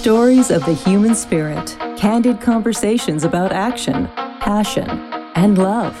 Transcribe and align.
Stories 0.00 0.50
of 0.50 0.64
the 0.64 0.72
human 0.72 1.14
spirit, 1.14 1.76
candid 1.94 2.40
conversations 2.40 3.22
about 3.22 3.52
action, 3.52 4.06
passion, 4.40 4.88
and 5.34 5.58
love. 5.58 5.94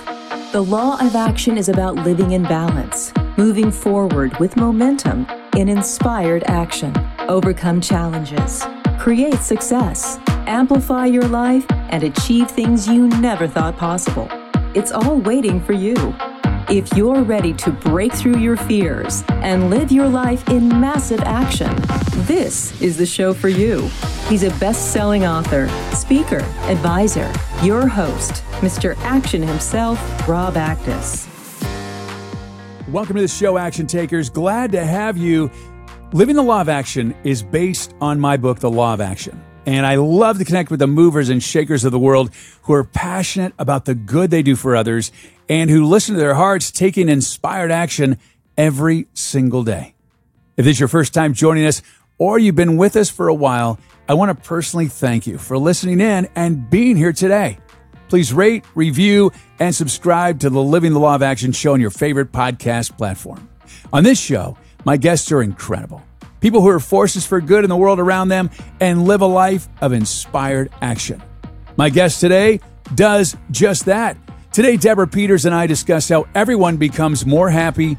The 0.52 0.62
Law 0.62 0.98
of 0.98 1.14
Action 1.14 1.58
is 1.58 1.68
about 1.68 1.96
living 1.96 2.30
in 2.30 2.42
balance, 2.44 3.12
moving 3.36 3.70
forward 3.70 4.34
with 4.38 4.56
momentum 4.56 5.26
in 5.54 5.68
inspired 5.68 6.44
action, 6.46 6.94
overcome 7.28 7.82
challenges, 7.82 8.64
create 8.98 9.40
success, 9.40 10.18
amplify 10.46 11.04
your 11.04 11.28
life, 11.28 11.66
and 11.90 12.02
achieve 12.02 12.50
things 12.50 12.88
you 12.88 13.06
never 13.06 13.46
thought 13.46 13.76
possible. 13.76 14.28
It's 14.74 14.92
all 14.92 15.16
waiting 15.20 15.60
for 15.60 15.74
you. 15.74 15.94
If 16.70 16.96
you're 16.96 17.24
ready 17.24 17.52
to 17.54 17.72
break 17.72 18.12
through 18.12 18.38
your 18.38 18.56
fears 18.56 19.24
and 19.28 19.70
live 19.70 19.90
your 19.90 20.08
life 20.08 20.48
in 20.50 20.68
massive 20.68 21.18
action, 21.22 21.74
this 22.28 22.80
is 22.80 22.96
the 22.96 23.06
show 23.06 23.34
for 23.34 23.48
you. 23.48 23.88
He's 24.28 24.44
a 24.44 24.50
best 24.60 24.92
selling 24.92 25.26
author, 25.26 25.68
speaker, 25.96 26.42
advisor, 26.68 27.28
your 27.64 27.88
host, 27.88 28.44
Mr. 28.60 28.96
Action 28.98 29.42
himself, 29.42 29.98
Rob 30.28 30.54
Actis. 30.54 31.26
Welcome 32.86 33.16
to 33.16 33.22
the 33.22 33.26
show, 33.26 33.58
Action 33.58 33.88
Takers. 33.88 34.30
Glad 34.30 34.70
to 34.70 34.86
have 34.86 35.16
you. 35.16 35.50
Living 36.12 36.36
the 36.36 36.42
Law 36.42 36.60
of 36.60 36.68
Action 36.68 37.16
is 37.24 37.42
based 37.42 37.96
on 38.00 38.20
my 38.20 38.36
book, 38.36 38.60
The 38.60 38.70
Law 38.70 38.94
of 38.94 39.00
Action. 39.00 39.42
And 39.66 39.84
I 39.84 39.96
love 39.96 40.38
to 40.38 40.44
connect 40.44 40.70
with 40.70 40.78
the 40.78 40.86
movers 40.86 41.30
and 41.30 41.42
shakers 41.42 41.84
of 41.84 41.90
the 41.92 41.98
world 41.98 42.30
who 42.62 42.72
are 42.74 42.84
passionate 42.84 43.54
about 43.58 43.84
the 43.84 43.94
good 43.94 44.30
they 44.30 44.42
do 44.42 44.56
for 44.56 44.74
others 44.74 45.10
and 45.50 45.68
who 45.68 45.84
listen 45.84 46.14
to 46.14 46.20
their 46.20 46.34
hearts, 46.34 46.70
taking 46.70 47.08
inspired 47.08 47.72
action 47.72 48.16
every 48.56 49.08
single 49.12 49.64
day. 49.64 49.94
If 50.56 50.64
this 50.64 50.76
is 50.76 50.80
your 50.80 50.88
first 50.88 51.12
time 51.12 51.34
joining 51.34 51.66
us 51.66 51.82
or 52.18 52.38
you've 52.38 52.54
been 52.54 52.76
with 52.76 52.94
us 52.94 53.10
for 53.10 53.26
a 53.26 53.34
while, 53.34 53.78
I 54.08 54.14
want 54.14 54.36
to 54.36 54.48
personally 54.48 54.86
thank 54.86 55.26
you 55.26 55.38
for 55.38 55.58
listening 55.58 56.00
in 56.00 56.28
and 56.36 56.70
being 56.70 56.96
here 56.96 57.12
today. 57.12 57.58
Please 58.08 58.32
rate, 58.32 58.64
review, 58.74 59.32
and 59.58 59.74
subscribe 59.74 60.40
to 60.40 60.50
the 60.50 60.62
Living 60.62 60.92
the 60.92 61.00
Law 61.00 61.16
of 61.16 61.22
Action 61.22 61.52
show 61.52 61.72
on 61.72 61.80
your 61.80 61.90
favorite 61.90 62.30
podcast 62.30 62.96
platform. 62.96 63.48
On 63.92 64.04
this 64.04 64.20
show, 64.20 64.56
my 64.84 64.96
guests 64.96 65.30
are 65.32 65.42
incredible 65.42 66.02
people 66.40 66.62
who 66.62 66.68
are 66.68 66.80
forces 66.80 67.26
for 67.26 67.38
good 67.40 67.64
in 67.64 67.70
the 67.70 67.76
world 67.76 68.00
around 68.00 68.28
them 68.28 68.48
and 68.80 69.04
live 69.04 69.20
a 69.20 69.26
life 69.26 69.68
of 69.82 69.92
inspired 69.92 70.70
action. 70.80 71.22
My 71.76 71.90
guest 71.90 72.18
today 72.20 72.60
does 72.94 73.36
just 73.50 73.84
that. 73.84 74.16
Today, 74.52 74.76
Deborah 74.76 75.06
Peters 75.06 75.46
and 75.46 75.54
I 75.54 75.68
discuss 75.68 76.08
how 76.08 76.26
everyone 76.34 76.76
becomes 76.76 77.24
more 77.24 77.50
happy 77.50 77.96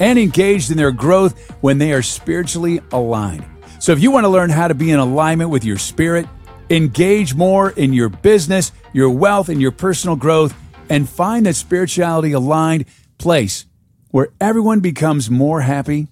and 0.00 0.18
engaged 0.18 0.72
in 0.72 0.76
their 0.76 0.90
growth 0.90 1.48
when 1.60 1.78
they 1.78 1.92
are 1.92 2.02
spiritually 2.02 2.80
aligned. 2.90 3.46
So, 3.78 3.92
if 3.92 4.00
you 4.00 4.10
want 4.10 4.24
to 4.24 4.28
learn 4.28 4.50
how 4.50 4.66
to 4.66 4.74
be 4.74 4.90
in 4.90 4.98
alignment 4.98 5.50
with 5.50 5.64
your 5.64 5.78
spirit, 5.78 6.26
engage 6.70 7.36
more 7.36 7.70
in 7.70 7.92
your 7.92 8.08
business, 8.08 8.72
your 8.92 9.10
wealth, 9.10 9.48
and 9.48 9.62
your 9.62 9.70
personal 9.70 10.16
growth, 10.16 10.56
and 10.88 11.08
find 11.08 11.46
that 11.46 11.54
spirituality 11.54 12.32
aligned 12.32 12.86
place 13.18 13.66
where 14.10 14.30
everyone 14.40 14.80
becomes 14.80 15.30
more 15.30 15.60
happy, 15.60 16.08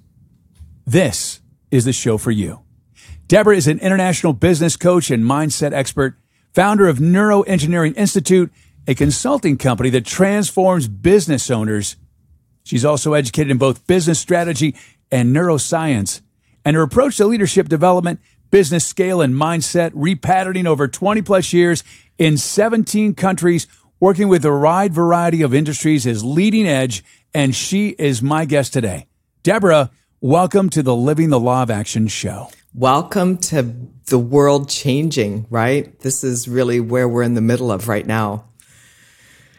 this 0.86 1.40
is 1.72 1.84
the 1.84 1.92
show 1.92 2.16
for 2.16 2.30
you. 2.30 2.60
Deborah 3.26 3.56
is 3.56 3.66
an 3.66 3.80
international 3.80 4.34
business 4.34 4.76
coach 4.76 5.10
and 5.10 5.24
mindset 5.24 5.72
expert, 5.72 6.16
founder 6.54 6.86
of 6.86 6.98
Neuroengineering 6.98 7.96
Institute, 7.96 8.52
a 8.90 8.94
consulting 8.96 9.56
company 9.56 9.88
that 9.88 10.04
transforms 10.04 10.88
business 10.88 11.48
owners. 11.48 11.94
She's 12.64 12.84
also 12.84 13.14
educated 13.14 13.52
in 13.52 13.56
both 13.56 13.86
business 13.86 14.18
strategy 14.18 14.74
and 15.12 15.34
neuroscience, 15.34 16.22
and 16.64 16.74
her 16.74 16.82
approach 16.82 17.16
to 17.18 17.26
leadership 17.26 17.68
development, 17.68 18.18
business 18.50 18.84
scale, 18.84 19.20
and 19.20 19.32
mindset, 19.32 19.92
repatterning 19.92 20.66
over 20.66 20.88
20 20.88 21.22
plus 21.22 21.52
years 21.52 21.84
in 22.18 22.36
17 22.36 23.14
countries, 23.14 23.68
working 24.00 24.26
with 24.26 24.44
a 24.44 24.52
wide 24.52 24.92
variety 24.92 25.42
of 25.42 25.54
industries 25.54 26.04
is 26.04 26.24
leading 26.24 26.66
edge, 26.66 27.04
and 27.32 27.54
she 27.54 27.90
is 27.90 28.20
my 28.20 28.44
guest 28.44 28.72
today. 28.72 29.06
Deborah, 29.44 29.92
Welcome 30.22 30.68
to 30.70 30.82
the 30.82 30.94
Living 30.94 31.30
the 31.30 31.40
Law 31.40 31.62
of 31.62 31.70
Action 31.70 32.08
show. 32.08 32.48
Welcome 32.74 33.38
to 33.38 33.72
the 34.06 34.18
world 34.18 34.68
changing, 34.68 35.46
right? 35.48 35.98
This 36.00 36.24
is 36.24 36.46
really 36.46 36.78
where 36.80 37.08
we're 37.08 37.22
in 37.22 37.34
the 37.34 37.40
middle 37.40 37.72
of 37.72 37.88
right 37.88 38.06
now. 38.06 38.49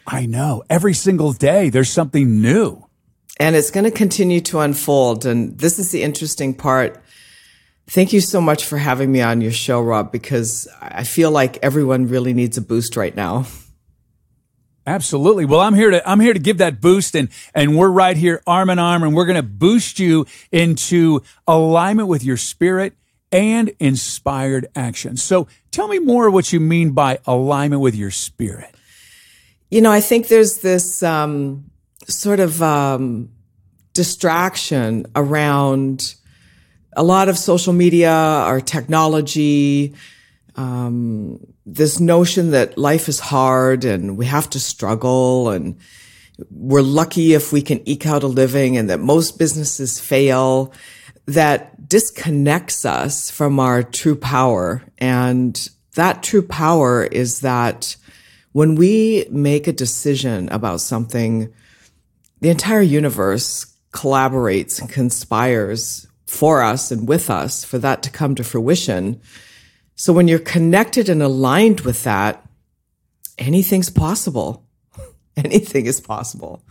I 0.07 0.25
know. 0.25 0.63
Every 0.69 0.94
single 0.94 1.34
day, 1.34 1.69
there's 1.69 1.89
something 1.89 2.41
new. 2.41 2.88
And 3.39 3.56
it's 3.56 3.72
going 3.72 3.85
to 3.85 3.91
continue 3.91 4.41
to 4.41 4.59
unfold. 4.59 5.25
And 5.25 5.57
this 5.57 5.79
is 5.79 5.91
the 5.91 6.03
interesting 6.03 6.53
part. 6.53 7.01
Thank 7.88 8.13
you 8.13 8.22
so 8.22 8.39
much 8.39 8.66
for 8.66 8.78
having 8.78 9.12
me 9.12 9.22
on 9.22 9.41
your 9.41 9.51
show, 9.51 9.81
Rob, 9.81 10.12
because 10.12 10.67
I 10.81 11.03
feel 11.03 11.31
like 11.31 11.57
everyone 11.62 12.07
really 12.07 12.34
needs 12.34 12.57
a 12.57 12.62
boost 12.62 12.95
right 12.95 13.16
now. 13.16 13.45
Absolutely. 14.88 15.45
Well, 15.45 15.59
I'm 15.59 15.73
here 15.73 15.91
to 15.91 16.09
I'm 16.09 16.19
here 16.19 16.33
to 16.33 16.39
give 16.39 16.57
that 16.57 16.81
boost 16.81 17.16
and 17.16 17.29
and 17.53 17.78
we're 17.78 17.89
right 17.89 18.18
here 18.18 18.41
arm 18.47 18.69
in 18.69 18.79
arm 18.79 19.03
and 19.03 19.13
we're 19.13 19.25
going 19.25 19.35
to 19.35 19.44
boost 19.44 20.00
you 20.00 20.25
into 20.51 21.22
alignment 21.47 22.07
with 22.07 22.23
your 22.23 22.38
spirit 22.38 22.94
and 23.31 23.72
inspired 23.79 24.68
action. 24.75 25.18
So, 25.18 25.47
tell 25.69 25.88
me 25.88 26.00
more 26.00 26.29
what 26.29 26.51
you 26.51 26.59
mean 26.59 26.91
by 26.91 27.19
alignment 27.25 27.81
with 27.81 27.95
your 27.95 28.12
spirit. 28.12 28.75
You 29.72 29.82
know, 29.82 29.92
I 29.92 30.02
think 30.02 30.28
there's 30.28 30.58
this 30.58 31.02
um, 31.02 31.72
sort 32.08 32.42
of 32.42 32.62
um, 32.62 33.30
distraction 33.94 35.06
around 35.16 36.14
a 36.98 37.04
lot 37.04 37.30
of 37.30 37.38
social 37.38 37.72
media 37.72 38.44
or 38.48 38.60
technology 38.60 39.96
um, 40.58 41.40
this 41.66 42.02
notion 42.02 42.52
that 42.52 42.78
life 42.78 43.08
is 43.08 43.22
hard 43.22 43.86
and 43.86 44.18
we 44.18 44.26
have 44.26 44.50
to 44.50 44.60
struggle 44.60 45.50
and 45.50 45.80
we're 46.50 46.81
lucky 46.81 47.34
if 47.34 47.54
we 47.54 47.62
can 47.62 47.88
eke 47.88 48.06
out 48.06 48.24
a 48.24 48.28
living 48.28 48.76
and 48.76 48.90
that 48.90 49.00
most 49.00 49.40
businesses 49.40 50.02
fail 50.02 50.74
that 51.28 51.88
disconnects 51.88 52.84
us 52.84 53.31
from 53.31 53.60
our 53.60 53.84
true 53.84 54.16
power. 54.16 54.84
And 54.98 55.70
that 55.96 56.24
true 56.24 56.42
power 56.42 57.04
is 57.06 57.40
that 57.40 57.96
when 58.53 58.75
we 58.75 59.25
make 59.29 59.67
a 59.67 59.73
decision 59.73 60.50
about 60.50 60.81
something, 60.81 61.53
the 62.41 62.50
entire 62.50 62.81
universe 62.81 63.66
collaborates 63.91 64.79
and 64.79 64.89
conspires 64.89 66.07
for 66.25 66.62
us 66.62 66.91
and 66.91 67.07
with 67.07 67.29
us 67.29 67.63
for 67.63 67.78
that 67.79 68.03
to 68.03 68.09
come 68.09 68.35
to 68.35 68.44
fruition. 68.44 69.22
So 69.95 70.13
when 70.13 70.28
you're 70.28 70.39
connected 70.39 71.09
and 71.09 71.22
aligned 71.22 71.81
with 71.81 72.03
that, 72.03 72.47
anything's 73.38 73.89
possible. 73.89 74.66
Anything 75.38 75.85
is 75.85 76.01
possible. 76.01 76.62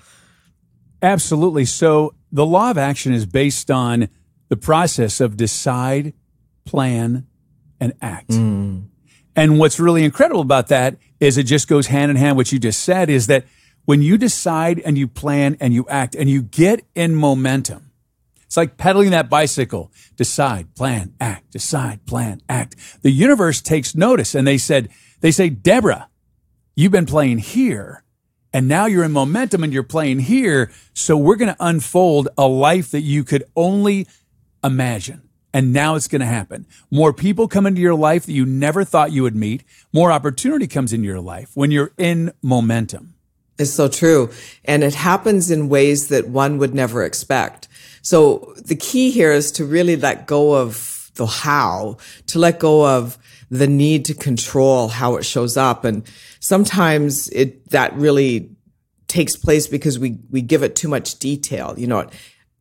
Absolutely. 1.03 1.65
So 1.65 2.15
the 2.31 2.45
law 2.45 2.71
of 2.71 2.79
action 2.79 3.13
is 3.13 3.25
based 3.25 3.71
on 3.71 4.09
the 4.49 4.57
process 4.57 5.21
of 5.21 5.37
decide, 5.37 6.13
plan, 6.67 7.27
and 7.81 7.95
act. 8.03 8.31
Mm. 8.31 8.90
And 9.41 9.59
what's 9.59 9.81
really 9.81 10.05
incredible 10.05 10.43
about 10.43 10.69
that 10.69 10.99
is 11.19 11.39
it 11.39 11.45
just 11.45 11.67
goes 11.67 11.87
hand 11.87 12.11
in 12.11 12.19
hand. 12.19 12.37
What 12.37 12.53
you 12.53 12.59
just 12.59 12.83
said 12.83 13.09
is 13.09 13.27
that 13.29 13.47
when 13.87 14.03
you 14.03 14.19
decide 14.19 14.81
and 14.81 14.99
you 14.99 15.09
plan 15.09 15.57
and 15.61 15.73
you 15.73 15.87
act 15.89 16.15
and 16.15 16.29
you 16.29 16.43
get 16.43 16.85
in 16.95 17.15
momentum, 17.15 17.91
it's 18.43 18.59
like 18.59 18.77
pedaling 18.77 19.13
that 19.13 19.31
bicycle. 19.31 19.93
Decide, 20.15 20.75
plan, 20.75 21.15
act, 21.19 21.53
decide, 21.53 22.05
plan, 22.05 22.43
act. 22.51 22.77
The 23.01 23.11
universe 23.11 23.63
takes 23.63 23.95
notice 23.95 24.35
and 24.35 24.47
they 24.47 24.59
said, 24.59 24.91
they 25.23 25.31
say, 25.31 25.49
Deborah, 25.49 26.11
you've 26.77 26.93
been 26.93 27.07
playing 27.07 27.39
here 27.39 28.05
and 28.53 28.69
now 28.69 28.85
you're 28.85 29.05
in 29.05 29.13
momentum 29.13 29.65
and 29.65 29.73
you're 29.73 29.83
playing 29.83 30.19
here. 30.19 30.71
So 30.93 31.17
we're 31.17 31.37
going 31.37 31.55
to 31.55 31.65
unfold 31.65 32.29
a 32.37 32.47
life 32.47 32.91
that 32.91 33.01
you 33.01 33.25
could 33.25 33.45
only 33.57 34.07
imagine. 34.63 35.30
And 35.53 35.73
now 35.73 35.97
it's 35.97 36.07
going 36.07 36.21
to 36.21 36.27
happen. 36.27 36.67
More 36.91 37.13
people 37.13 37.49
come 37.49 37.67
into 37.67 37.81
your 37.81 37.95
life 37.95 38.27
that 38.27 38.33
you 38.33 38.47
never 38.47 38.85
thought 38.85 39.13
you 39.13 39.23
would 39.25 39.35
meet. 39.35 39.65
More 39.93 40.13
opportunity 40.13 40.67
comes 40.67 40.93
into 40.93 41.07
your 41.07 41.21
life 41.21 41.51
when 41.55 41.71
you're 41.71 41.93
in 41.99 42.33
momentum. 42.43 43.15
It's 43.59 43.73
so 43.73 43.89
true. 43.89 44.31
And 44.65 44.83
it 44.83 44.95
happens 44.95 45.51
in 45.51 45.69
ways 45.69 46.09
that 46.09 46.29
one 46.29 46.59
would 46.59 46.75
never 46.75 47.05
expect. 47.05 47.69
So 48.01 48.55
the 48.57 48.77
key 48.77 49.11
here 49.11 49.33
is 49.33 49.53
to 49.53 49.65
really 49.65 49.97
let 49.97 50.27
go 50.27 50.55
of 50.55 51.11
the 51.17 51.27
how, 51.27 51.99
to 52.29 52.39
let 52.39 52.59
go 52.59 52.87
of 52.87 53.19
the 53.51 53.67
need 53.67 54.05
to 54.07 54.15
control 54.15 54.89
how 54.89 55.17
it 55.17 55.25
shows 55.25 55.57
up. 55.57 55.85
And 55.85 56.05
sometimes 56.39 57.29
it, 57.31 57.69
that 57.71 57.93
really 57.95 58.51
takes 59.09 59.37
place 59.37 59.67
because 59.67 59.99
we, 59.99 60.19
we 60.31 60.41
give 60.41 60.63
it 60.63 60.77
too 60.77 60.89
much 60.89 61.19
detail, 61.19 61.75
you 61.77 61.87
know, 61.87 62.09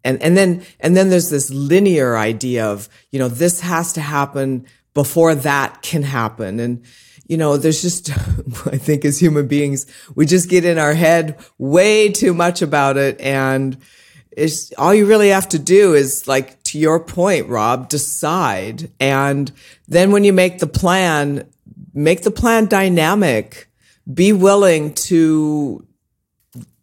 and, 0.03 0.21
and 0.21 0.37
then, 0.37 0.63
and 0.79 0.95
then 0.95 1.09
there's 1.09 1.29
this 1.29 1.49
linear 1.49 2.17
idea 2.17 2.65
of, 2.65 2.89
you 3.11 3.19
know, 3.19 3.27
this 3.27 3.59
has 3.61 3.93
to 3.93 4.01
happen 4.01 4.65
before 4.93 5.35
that 5.35 5.81
can 5.81 6.03
happen. 6.03 6.59
And, 6.59 6.83
you 7.27 7.37
know, 7.37 7.57
there's 7.57 7.81
just, 7.81 8.11
I 8.65 8.77
think 8.77 9.05
as 9.05 9.19
human 9.19 9.47
beings, 9.47 9.85
we 10.15 10.25
just 10.25 10.49
get 10.49 10.65
in 10.65 10.77
our 10.77 10.93
head 10.93 11.37
way 11.57 12.09
too 12.09 12.33
much 12.33 12.61
about 12.61 12.97
it. 12.97 13.19
And, 13.19 13.77
is 14.39 14.73
all 14.77 14.93
you 14.93 15.05
really 15.05 15.29
have 15.29 15.49
to 15.49 15.59
do 15.59 15.93
is 15.93 16.27
like 16.27 16.61
to 16.63 16.79
your 16.79 16.99
point, 16.99 17.47
Rob, 17.47 17.89
decide. 17.89 18.91
And 18.99 19.51
then 19.87 20.11
when 20.11 20.23
you 20.23 20.33
make 20.33 20.59
the 20.59 20.67
plan, 20.67 21.47
make 21.93 22.23
the 22.23 22.31
plan 22.31 22.65
dynamic. 22.65 23.67
Be 24.11 24.33
willing 24.33 24.93
to 24.95 25.85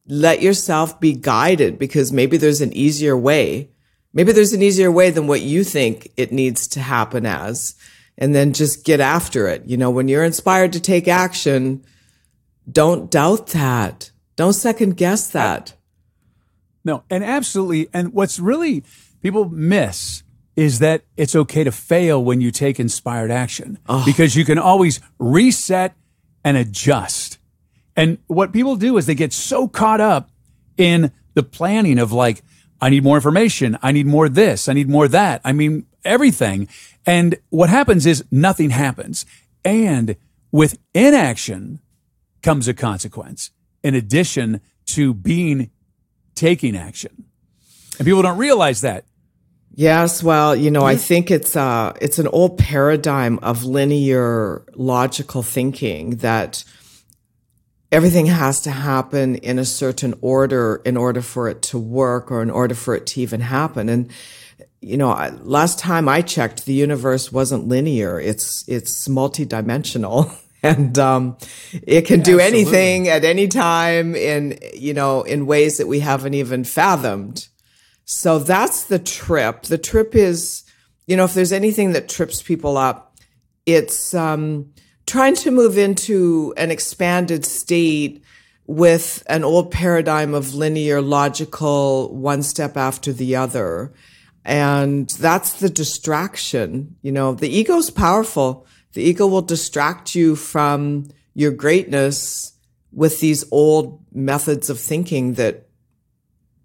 let 0.08 0.42
yourself 0.42 1.00
be 1.00 1.12
guided 1.12 1.78
because 1.78 2.12
maybe 2.12 2.36
there's 2.36 2.60
an 2.60 2.72
easier 2.72 3.16
way. 3.16 3.70
Maybe 4.12 4.32
there's 4.32 4.52
an 4.52 4.62
easier 4.62 4.90
way 4.90 5.10
than 5.10 5.26
what 5.26 5.42
you 5.42 5.64
think 5.64 6.10
it 6.16 6.32
needs 6.32 6.68
to 6.68 6.80
happen 6.80 7.26
as. 7.26 7.74
And 8.18 8.34
then 8.34 8.52
just 8.52 8.84
get 8.84 9.00
after 9.00 9.46
it. 9.46 9.66
You 9.66 9.76
know, 9.76 9.90
when 9.90 10.08
you're 10.08 10.24
inspired 10.24 10.72
to 10.72 10.80
take 10.80 11.06
action, 11.06 11.84
don't 12.70 13.10
doubt 13.10 13.48
that. 13.48 14.10
Don't 14.36 14.54
second 14.54 14.96
guess 14.96 15.28
that. 15.28 15.74
No, 16.84 17.02
and 17.10 17.24
absolutely. 17.24 17.88
And 17.92 18.12
what's 18.12 18.38
really 18.38 18.84
people 19.20 19.48
miss 19.48 20.22
is 20.54 20.78
that 20.78 21.02
it's 21.16 21.36
okay 21.36 21.64
to 21.64 21.72
fail 21.72 22.24
when 22.24 22.40
you 22.40 22.50
take 22.50 22.80
inspired 22.80 23.30
action 23.30 23.78
oh. 23.88 24.04
because 24.06 24.34
you 24.34 24.44
can 24.44 24.58
always 24.58 25.00
reset 25.18 25.94
and 26.44 26.56
adjust. 26.56 27.35
And 27.96 28.18
what 28.26 28.52
people 28.52 28.76
do 28.76 28.96
is 28.98 29.06
they 29.06 29.14
get 29.14 29.32
so 29.32 29.66
caught 29.66 30.00
up 30.00 30.30
in 30.76 31.12
the 31.34 31.42
planning 31.42 31.98
of 31.98 32.12
like, 32.12 32.42
I 32.80 32.90
need 32.90 33.04
more 33.04 33.16
information. 33.16 33.78
I 33.82 33.92
need 33.92 34.06
more 34.06 34.28
this. 34.28 34.68
I 34.68 34.74
need 34.74 34.88
more 34.88 35.08
that. 35.08 35.40
I 35.44 35.52
mean, 35.52 35.86
everything. 36.04 36.68
And 37.06 37.36
what 37.48 37.70
happens 37.70 38.04
is 38.04 38.24
nothing 38.30 38.70
happens. 38.70 39.24
And 39.64 40.16
with 40.52 40.78
inaction 40.94 41.80
comes 42.42 42.68
a 42.68 42.74
consequence 42.74 43.50
in 43.82 43.94
addition 43.94 44.60
to 44.86 45.14
being 45.14 45.70
taking 46.34 46.76
action. 46.76 47.24
And 47.98 48.06
people 48.06 48.22
don't 48.22 48.38
realize 48.38 48.82
that. 48.82 49.04
Yes, 49.74 50.22
well, 50.22 50.56
you 50.56 50.70
know, 50.70 50.84
I 50.84 50.96
think 50.96 51.30
it's 51.30 51.54
uh 51.54 51.92
it's 52.00 52.18
an 52.18 52.28
old 52.28 52.56
paradigm 52.56 53.38
of 53.40 53.64
linear 53.64 54.64
logical 54.74 55.42
thinking 55.42 56.16
that 56.16 56.64
everything 57.92 58.26
has 58.26 58.60
to 58.62 58.70
happen 58.70 59.36
in 59.36 59.58
a 59.58 59.64
certain 59.64 60.14
order 60.20 60.82
in 60.84 60.96
order 60.96 61.22
for 61.22 61.48
it 61.48 61.62
to 61.62 61.78
work 61.78 62.30
or 62.30 62.42
in 62.42 62.50
order 62.50 62.74
for 62.74 62.94
it 62.94 63.06
to 63.06 63.20
even 63.20 63.40
happen. 63.40 63.88
And 63.88 64.10
you 64.80 64.96
know, 64.96 65.12
last 65.42 65.78
time 65.78 66.08
I 66.08 66.22
checked, 66.22 66.64
the 66.64 66.74
universe 66.74 67.32
wasn't 67.32 67.66
linear. 67.66 68.20
It's 68.20 68.66
it's 68.68 69.08
multidimensional. 69.08 70.36
and 70.62 70.98
um, 70.98 71.36
it 71.82 72.02
can 72.02 72.20
do 72.20 72.40
anything 72.40 73.08
at 73.08 73.24
any 73.24 73.46
time 73.46 74.14
in 74.14 74.58
you 74.74 74.94
know 74.94 75.22
in 75.22 75.46
ways 75.46 75.78
that 75.78 75.86
we 75.86 76.00
haven't 76.00 76.34
even 76.34 76.64
fathomed 76.64 77.48
so 78.06 78.38
that's 78.38 78.84
the 78.84 79.00
trip. 79.00 79.62
The 79.62 79.78
trip 79.78 80.14
is, 80.14 80.62
you 81.08 81.16
know, 81.16 81.24
if 81.24 81.34
there's 81.34 81.52
anything 81.52 81.92
that 81.92 82.08
trips 82.08 82.40
people 82.40 82.78
up, 82.78 83.16
it's 83.66 84.14
um, 84.14 84.72
trying 85.06 85.36
to 85.36 85.50
move 85.50 85.78
into 85.78 86.52
an 86.56 86.70
expanded 86.70 87.44
state 87.44 88.22
with 88.66 89.22
an 89.28 89.44
old 89.44 89.70
paradigm 89.70 90.34
of 90.34 90.54
linear, 90.54 91.00
logical, 91.00 92.14
one 92.14 92.42
step 92.42 92.76
after 92.76 93.12
the 93.12 93.36
other. 93.36 93.92
And 94.44 95.08
that's 95.10 95.60
the 95.60 95.68
distraction. 95.70 96.96
You 97.02 97.12
know, 97.12 97.34
the 97.34 97.48
ego 97.48 97.76
is 97.76 97.90
powerful. 97.90 98.66
The 98.92 99.02
ego 99.02 99.26
will 99.26 99.42
distract 99.42 100.14
you 100.14 100.36
from 100.36 101.08
your 101.34 101.52
greatness 101.52 102.52
with 102.92 103.20
these 103.20 103.44
old 103.52 104.04
methods 104.12 104.70
of 104.70 104.80
thinking 104.80 105.34
that 105.34 105.68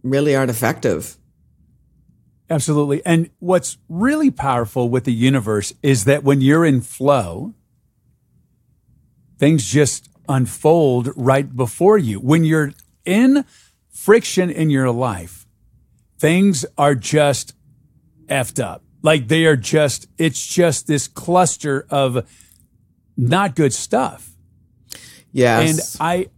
really 0.04 0.36
aren't 0.36 0.52
effective. 0.52 1.18
Absolutely. 2.50 3.06
And 3.06 3.30
what's 3.40 3.78
really 3.88 4.32
powerful 4.32 4.90
with 4.90 5.04
the 5.04 5.14
universe 5.14 5.74
is 5.84 6.06
that 6.06 6.24
when 6.24 6.42
you're 6.42 6.66
in 6.66 6.82
flow, 6.82 7.54
things 9.42 9.66
just 9.66 10.08
unfold 10.30 11.10
right 11.16 11.56
before 11.56 11.98
you. 11.98 12.20
When 12.20 12.44
you're 12.44 12.74
in 13.06 13.44
friction 13.90 14.52
in 14.52 14.70
your 14.70 14.92
life, 14.92 15.48
things 16.20 16.64
are 16.78 16.94
just 16.94 17.56
effed 18.28 18.64
up. 18.64 18.84
Like 19.02 19.30
they 19.30 19.46
are 19.46 19.56
just, 19.56 20.06
it's 20.20 20.46
just 20.46 20.86
this 20.86 21.08
cluster 21.08 21.88
of 21.90 22.30
not 23.18 23.56
good 23.56 23.74
stuff. 23.74 24.30
Yes. 25.32 25.96
And 25.96 26.30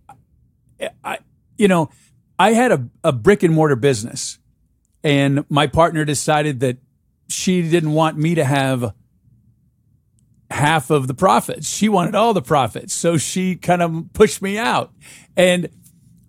I, 0.81 0.89
I, 1.03 1.17
you 1.57 1.67
know, 1.67 1.89
I 2.39 2.53
had 2.53 2.71
a, 2.71 2.87
a 3.03 3.11
brick 3.11 3.43
and 3.43 3.53
mortar 3.53 3.75
business 3.75 4.39
and 5.03 5.43
my 5.49 5.67
partner 5.67 6.05
decided 6.05 6.61
that 6.61 6.77
she 7.27 7.69
didn't 7.69 7.91
want 7.91 8.17
me 8.17 8.35
to 8.35 8.45
have 8.45 8.93
half 10.53 10.89
of 10.89 11.07
the 11.07 11.13
profits. 11.13 11.67
She 11.67 11.89
wanted 11.89 12.15
all 12.15 12.33
the 12.33 12.41
profits. 12.41 12.93
So 12.93 13.17
she 13.17 13.55
kind 13.55 13.81
of 13.81 14.13
pushed 14.13 14.41
me 14.41 14.57
out. 14.57 14.93
And 15.35 15.69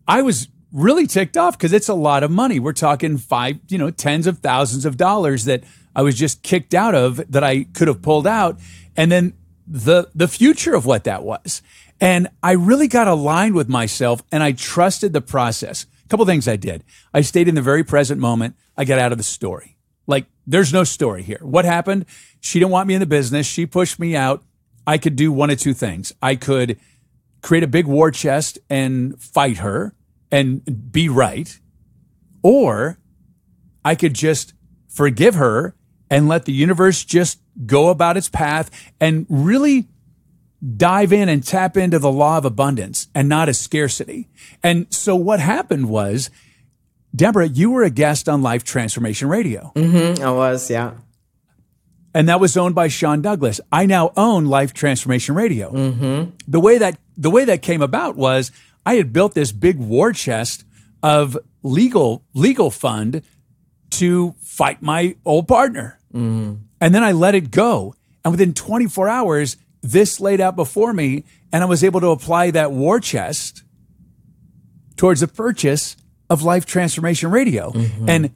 I 0.09 0.23
was 0.23 0.49
really 0.73 1.07
ticked 1.07 1.37
off 1.37 1.57
because 1.57 1.73
it's 1.73 1.89
a 1.89 1.95
lot 1.95 2.23
of 2.23 2.31
money. 2.31 2.59
We're 2.59 2.73
talking 2.73 3.19
five, 3.19 3.59
you 3.69 3.79
know, 3.79 3.91
tens 3.91 4.27
of 4.27 4.39
thousands 4.39 4.85
of 4.85 4.97
dollars 4.97 5.45
that 5.45 5.63
I 5.95 6.03
was 6.03 6.17
just 6.17 6.43
kicked 6.43 6.75
out 6.75 6.95
of 6.95 7.31
that 7.31 7.45
I 7.45 7.65
could 7.65 7.87
have 7.87 8.03
pulled 8.03 8.27
out. 8.27 8.59
And 8.97 9.13
then 9.13 9.35
the 9.67 10.11
the 10.15 10.29
future 10.29 10.75
of 10.75 10.85
what 10.85 11.05
that 11.05 11.23
was. 11.23 11.63
And 12.01 12.29
I 12.43 12.53
really 12.53 12.89
got 12.89 13.07
aligned 13.07 13.55
with 13.55 13.69
myself 13.69 14.23
and 14.33 14.43
I 14.43 14.53
trusted 14.53 15.13
the 15.13 15.21
process. 15.21 15.87
A 16.05 16.09
couple 16.09 16.27
things 16.27 16.49
I 16.49 16.57
did. 16.57 16.85
I 17.13 17.21
stayed 17.21 17.49
in 17.49 17.55
the 17.55 17.63
very 17.63 17.85
present 17.85 18.21
moment. 18.21 18.57
I 18.77 18.85
got 18.85 18.99
out 18.99 19.13
of 19.13 19.19
the 19.19 19.25
story. 19.25 19.74
There's 20.47 20.73
no 20.73 20.85
story 20.85 21.23
here. 21.23 21.41
What 21.41 21.65
happened? 21.65 22.07
She 22.41 22.59
didn't 22.59 22.73
want 22.73 22.89
me 22.89 22.95
in 22.95 23.01
the 23.01 23.07
business. 23.07 23.47
She 23.47 23.67
pushed 23.67 23.99
me 23.99 24.15
out. 24.15 24.43
I 24.87 24.99
could 24.99 25.17
do 25.17 25.33
one 25.33 25.51
of 25.51 25.59
two 25.59 25.75
things. 25.75 26.13
I 26.21 26.37
could 26.37 26.79
create 27.43 27.65
a 27.65 27.69
big 27.69 27.87
war 27.87 28.11
chest 28.11 28.59
and 28.69 29.21
fight 29.21 29.59
her 29.59 29.95
and 30.31 30.93
be 30.93 31.09
right. 31.09 31.59
Or 32.43 32.99
I 33.85 33.95
could 33.95 34.15
just 34.15 34.55
forgive 34.89 35.35
her 35.35 35.75
and 36.11 36.29
let 36.29 36.45
the 36.45 36.53
universe 36.53 37.05
just 37.05 37.41
go 37.67 37.89
about 37.89 38.17
its 38.17 38.29
path 38.29 38.71
and 39.01 39.27
really 39.29 39.89
dive 40.77 41.13
in 41.13 41.29
and 41.29 41.45
tap 41.45 41.77
into 41.77 41.99
the 41.99 42.11
law 42.11 42.39
of 42.39 42.45
abundance 42.45 43.09
and 43.15 43.29
not 43.29 43.49
a 43.49 43.55
scarcity. 43.55 44.29
And 44.63 44.93
so 44.93 45.15
what 45.15 45.41
happened 45.41 45.89
was, 45.89 46.31
Deborah, 47.15 47.47
you 47.47 47.71
were 47.71 47.85
a 47.85 47.91
guest 47.91 48.29
on 48.29 48.43
Life 48.43 48.65
Transformation 48.65 49.29
Radio. 49.29 49.73
Mm-hmm, 49.75 50.23
I 50.23 50.31
was, 50.31 50.71
yeah. 50.71 50.95
And 52.13 52.29
that 52.29 52.41
was 52.41 52.57
owned 52.57 52.75
by 52.75 52.89
Sean 52.89 53.23
Douglas. 53.23 53.61
I 53.73 53.87
now 53.87 54.13
own 54.17 54.47
Life 54.47 54.73
Transformation 54.73 55.35
Radio. 55.35 55.73
Mm-hmm. 55.73 56.31
The 56.47 56.61
way 56.61 56.79
that 56.79 56.99
the 57.17 57.31
way 57.31 57.45
that 57.45 57.63
came 57.63 57.83
about 57.83 58.17
was 58.17 58.53
I 58.87 58.95
had 58.95 59.13
built 59.13 59.35
this 59.35 59.53
big 59.53 59.79
war 59.79 60.13
chest 60.13 60.65
of 61.03 61.37
legal 61.63 62.25
legal 62.35 62.71
fund 62.71 63.23
to 63.91 64.35
fight 64.41 64.83
my 64.83 65.17
old 65.25 65.49
partner. 65.49 65.99
Mm. 66.13 66.61
And 66.81 66.95
then 66.95 67.03
I 67.03 67.13
let 67.13 67.35
it 67.35 67.51
go. 67.51 67.95
And 68.25 68.33
within 68.33 68.55
24 68.55 69.09
hours, 69.09 69.57
this 69.83 70.21
laid 70.21 70.41
out 70.41 70.57
before 70.57 70.93
me, 70.93 71.25
and 71.53 71.63
I 71.63 71.67
was 71.67 71.85
able 71.85 72.01
to 72.01 72.09
apply 72.09 72.51
that 72.53 72.73
war 72.73 73.01
chest 73.01 73.63
towards 74.97 75.21
the 75.21 75.29
purchase 75.29 75.97
of 76.35 76.43
Life 76.43 76.67
Transformation 76.67 77.31
Radio. 77.31 77.71
Mm-hmm. 77.71 78.09
And 78.09 78.35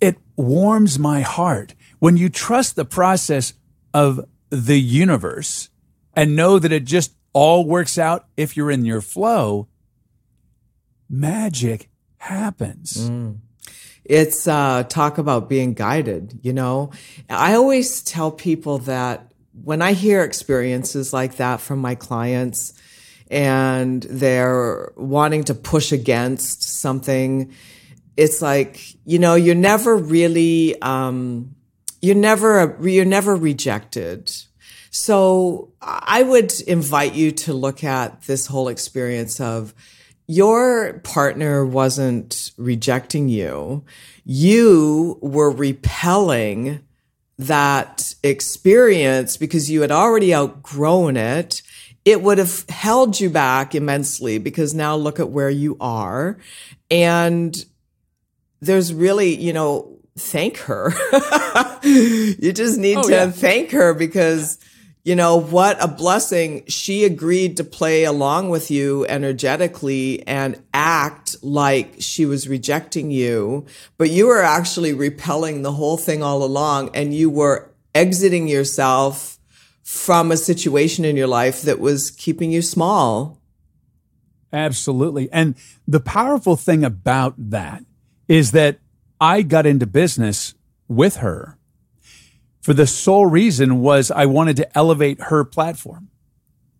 it 0.00 0.18
warms 0.36 0.98
my 0.98 1.20
heart 1.20 1.74
when 2.00 2.16
you 2.16 2.28
trust 2.28 2.74
the 2.74 2.84
process 2.84 3.54
of 3.94 4.26
the 4.50 4.78
universe 4.78 5.70
and 6.14 6.34
know 6.34 6.58
that 6.58 6.72
it 6.72 6.84
just 6.84 7.14
all 7.32 7.64
works 7.64 7.96
out 7.96 8.26
if 8.36 8.56
you're 8.56 8.72
in 8.72 8.84
your 8.84 9.00
flow. 9.00 9.68
Magic 11.08 11.88
happens. 12.18 13.08
Mm. 13.08 13.38
It's 14.04 14.48
uh, 14.48 14.82
talk 14.82 15.18
about 15.18 15.48
being 15.48 15.74
guided. 15.74 16.40
You 16.42 16.52
know, 16.52 16.90
I 17.30 17.54
always 17.54 18.02
tell 18.02 18.32
people 18.32 18.78
that 18.78 19.32
when 19.62 19.80
I 19.80 19.92
hear 19.92 20.24
experiences 20.24 21.12
like 21.12 21.36
that 21.36 21.60
from 21.60 21.78
my 21.78 21.94
clients 21.94 22.74
and 23.32 24.02
they're 24.02 24.92
wanting 24.94 25.42
to 25.44 25.54
push 25.54 25.90
against 25.90 26.62
something, 26.62 27.52
it's 28.16 28.42
like, 28.42 28.78
you 29.06 29.18
know, 29.18 29.34
you're 29.34 29.54
never 29.54 29.96
really, 29.96 30.80
um, 30.82 31.54
you're 32.02 32.14
never, 32.14 32.76
you're 32.82 33.06
never 33.06 33.34
rejected. 33.34 34.30
So 34.90 35.72
I 35.80 36.22
would 36.22 36.52
invite 36.60 37.14
you 37.14 37.32
to 37.32 37.54
look 37.54 37.82
at 37.82 38.22
this 38.22 38.46
whole 38.46 38.68
experience 38.68 39.40
of 39.40 39.74
your 40.26 41.00
partner 41.02 41.64
wasn't 41.64 42.52
rejecting 42.58 43.28
you. 43.28 43.84
You 44.24 45.18
were 45.22 45.50
repelling 45.50 46.80
that 47.38 48.14
experience 48.22 49.38
because 49.38 49.70
you 49.70 49.80
had 49.80 49.90
already 49.90 50.34
outgrown 50.34 51.16
it, 51.16 51.62
it 52.04 52.22
would 52.22 52.38
have 52.38 52.68
held 52.68 53.20
you 53.20 53.30
back 53.30 53.74
immensely 53.74 54.38
because 54.38 54.74
now 54.74 54.96
look 54.96 55.20
at 55.20 55.30
where 55.30 55.50
you 55.50 55.76
are. 55.80 56.38
And 56.90 57.64
there's 58.60 58.92
really, 58.92 59.34
you 59.34 59.52
know, 59.52 59.98
thank 60.18 60.58
her. 60.58 60.92
you 61.82 62.52
just 62.52 62.78
need 62.78 62.98
oh, 62.98 63.02
to 63.04 63.10
yeah. 63.10 63.30
thank 63.30 63.70
her 63.70 63.94
because 63.94 64.58
you 65.04 65.16
know, 65.16 65.40
what 65.40 65.82
a 65.82 65.88
blessing. 65.88 66.64
She 66.68 67.04
agreed 67.04 67.56
to 67.56 67.64
play 67.64 68.04
along 68.04 68.50
with 68.50 68.70
you 68.70 69.04
energetically 69.06 70.26
and 70.28 70.62
act 70.72 71.34
like 71.42 71.96
she 71.98 72.24
was 72.24 72.48
rejecting 72.48 73.10
you, 73.10 73.66
but 73.98 74.10
you 74.10 74.28
were 74.28 74.42
actually 74.42 74.92
repelling 74.92 75.62
the 75.62 75.72
whole 75.72 75.96
thing 75.96 76.22
all 76.22 76.44
along 76.44 76.90
and 76.94 77.12
you 77.12 77.30
were 77.30 77.72
exiting 77.94 78.46
yourself 78.46 79.38
from 79.82 80.30
a 80.30 80.36
situation 80.36 81.04
in 81.04 81.16
your 81.16 81.26
life 81.26 81.62
that 81.62 81.80
was 81.80 82.10
keeping 82.10 82.50
you 82.50 82.62
small. 82.62 83.40
Absolutely. 84.52 85.30
And 85.32 85.54
the 85.86 86.00
powerful 86.00 86.56
thing 86.56 86.84
about 86.84 87.34
that 87.38 87.84
is 88.28 88.52
that 88.52 88.78
I 89.20 89.42
got 89.42 89.66
into 89.66 89.86
business 89.86 90.54
with 90.88 91.16
her 91.16 91.58
for 92.60 92.72
the 92.72 92.86
sole 92.86 93.26
reason 93.26 93.80
was 93.80 94.10
I 94.10 94.26
wanted 94.26 94.56
to 94.56 94.78
elevate 94.78 95.20
her 95.20 95.44
platform. 95.44 96.08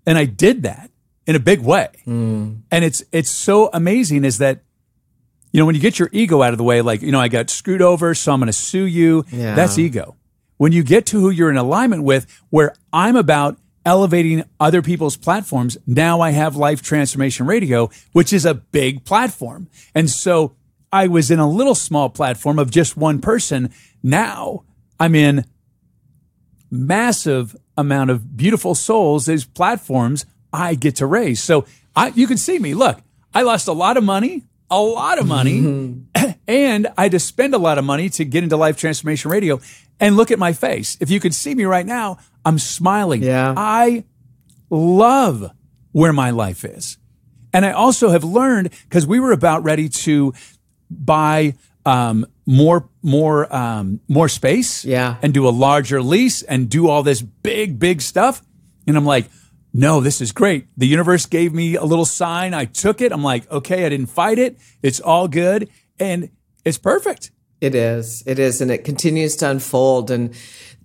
And 0.07 0.17
I 0.17 0.25
did 0.25 0.63
that 0.63 0.91
in 1.27 1.37
a 1.37 1.41
big 1.41 1.61
way. 1.61 1.89
Mm. 2.07 2.63
And 2.71 2.85
it's 2.85 3.03
it's 3.13 3.31
so 3.31 3.71
amazing 3.73 4.25
is 4.25 4.39
that 4.39 4.63
you 5.53 5.61
know 5.61 5.67
when 5.67 5.75
you 5.75 5.81
get 5.81 5.99
your 5.99 6.09
ego 6.13 6.43
out 6.43 6.53
of 6.53 6.59
the 6.59 6.65
way 6.65 6.83
like 6.83 7.03
you 7.03 7.13
know 7.13 7.21
I 7.21 7.29
got 7.29 7.51
screwed 7.51 7.83
over 7.83 8.15
so 8.15 8.33
I'm 8.33 8.41
going 8.41 8.47
to 8.47 8.53
sue 8.53 8.85
you. 8.85 9.25
Yeah. 9.31 9.55
That's 9.55 9.79
ego. 9.79 10.17
When 10.63 10.71
you 10.71 10.85
get 10.85 11.07
to 11.07 11.19
who 11.19 11.29
you're 11.29 11.51
in 11.51 11.57
alignment 11.57 12.05
with 12.05 12.25
where 12.51 12.73
I'm 12.93 13.17
about 13.17 13.59
elevating 13.85 14.45
other 14.61 14.81
people's 14.81 15.17
platforms, 15.17 15.77
now 15.89 16.21
I 16.21 16.31
have 16.31 16.55
Life 16.55 16.83
Transformation 16.83 17.47
Radio, 17.47 17.91
which 18.13 18.33
is 18.33 18.45
a 18.45 18.55
big 18.55 19.05
platform. 19.05 19.67
And 19.93 20.09
so 20.09 20.55
I 20.93 21.09
was 21.09 21.33
in 21.33 21.41
a 21.41 21.51
little 21.51 21.75
small 21.75 22.11
platform 22.11 22.61
of 22.61 22.71
just 22.71 22.97
one 22.97 23.21
person. 23.21 23.73
Now 24.05 24.63
I'm 25.01 25.17
in 25.17 25.47
massive 26.71 27.57
amount 27.77 28.11
of 28.11 28.37
beautiful 28.37 28.77
souls, 28.77 29.27
these 29.27 29.45
platforms 29.45 30.27
I 30.53 30.77
get 30.77 30.95
to 30.95 31.07
raise. 31.07 31.43
So 31.43 31.67
I, 31.97 32.13
you 32.15 32.29
can 32.29 32.37
see 32.37 32.61
me. 32.61 32.75
Look, 32.75 33.01
I 33.35 33.43
lost 33.43 33.67
a 33.67 33.73
lot 33.73 33.97
of 33.97 34.05
money, 34.05 34.45
a 34.71 34.81
lot 34.81 35.19
of 35.19 35.27
money, 35.27 35.61
mm-hmm. 35.61 36.03
And 36.49 36.89
I 36.97 37.05
had 37.05 37.13
to 37.13 37.21
spend 37.21 37.55
a 37.55 37.59
lot 37.59 37.79
of 37.79 37.85
money 37.85 38.09
to 38.11 38.25
get 38.25 38.43
into 38.43 38.57
Life 38.57 38.77
Transformation 38.77 39.31
Radio. 39.31 39.61
And 40.01 40.17
look 40.17 40.31
at 40.31 40.39
my 40.39 40.53
face. 40.53 40.97
If 41.01 41.11
you 41.11 41.21
could 41.21 41.35
see 41.35 41.55
me 41.55 41.65
right 41.65 41.87
now, 41.87 42.19
I'm 42.45 42.59
smiling. 42.59 43.23
Yeah. 43.23 43.55
I 43.57 44.05
love 44.69 45.51
where 45.93 46.13
my 46.13 46.31
life 46.31 46.65
is. 46.65 46.99
And 47.53 47.65
I 47.65 47.73
also 47.73 48.11
have 48.11 48.25
learned 48.25 48.71
because 48.89 49.07
we 49.07 49.21
were 49.21 49.33
about 49.33 49.63
ready 49.63 49.89
to 49.89 50.33
buy 50.91 51.55
um, 51.85 52.27
more 52.47 52.89
more 53.03 53.55
um, 53.55 54.01
more 54.09 54.29
space 54.29 54.85
yeah 54.85 55.17
and 55.23 55.33
do 55.35 55.47
a 55.47 55.51
larger 55.51 56.03
lease 56.03 56.43
and 56.43 56.69
do 56.69 56.89
all 56.89 57.03
this 57.03 57.23
big 57.23 57.79
big 57.79 58.01
stuff 58.01 58.43
and 58.87 58.97
i'm 58.97 59.05
like 59.05 59.27
no 59.73 60.01
this 60.01 60.21
is 60.21 60.33
great 60.33 60.67
the 60.77 60.87
universe 60.87 61.27
gave 61.27 61.53
me 61.53 61.77
a 61.77 61.85
little 61.85 62.05
sign 62.05 62.53
i 62.55 62.65
took 62.65 63.01
it 63.01 63.13
i'm 63.13 63.23
like 63.23 63.51
okay 63.51 63.85
i 63.87 63.89
didn't 63.89 64.07
fight 64.07 64.39
it 64.39 64.59
it's 64.83 65.01
all 65.01 65.29
good 65.29 65.69
and 65.99 66.31
it's 66.65 66.79
perfect 66.79 67.31
it 67.61 67.75
is 67.75 68.23
it 68.27 68.39
is 68.39 68.61
and 68.61 68.71
it 68.71 68.85
continues 68.85 69.37
to 69.37 69.49
unfold 69.49 70.11
and 70.11 70.35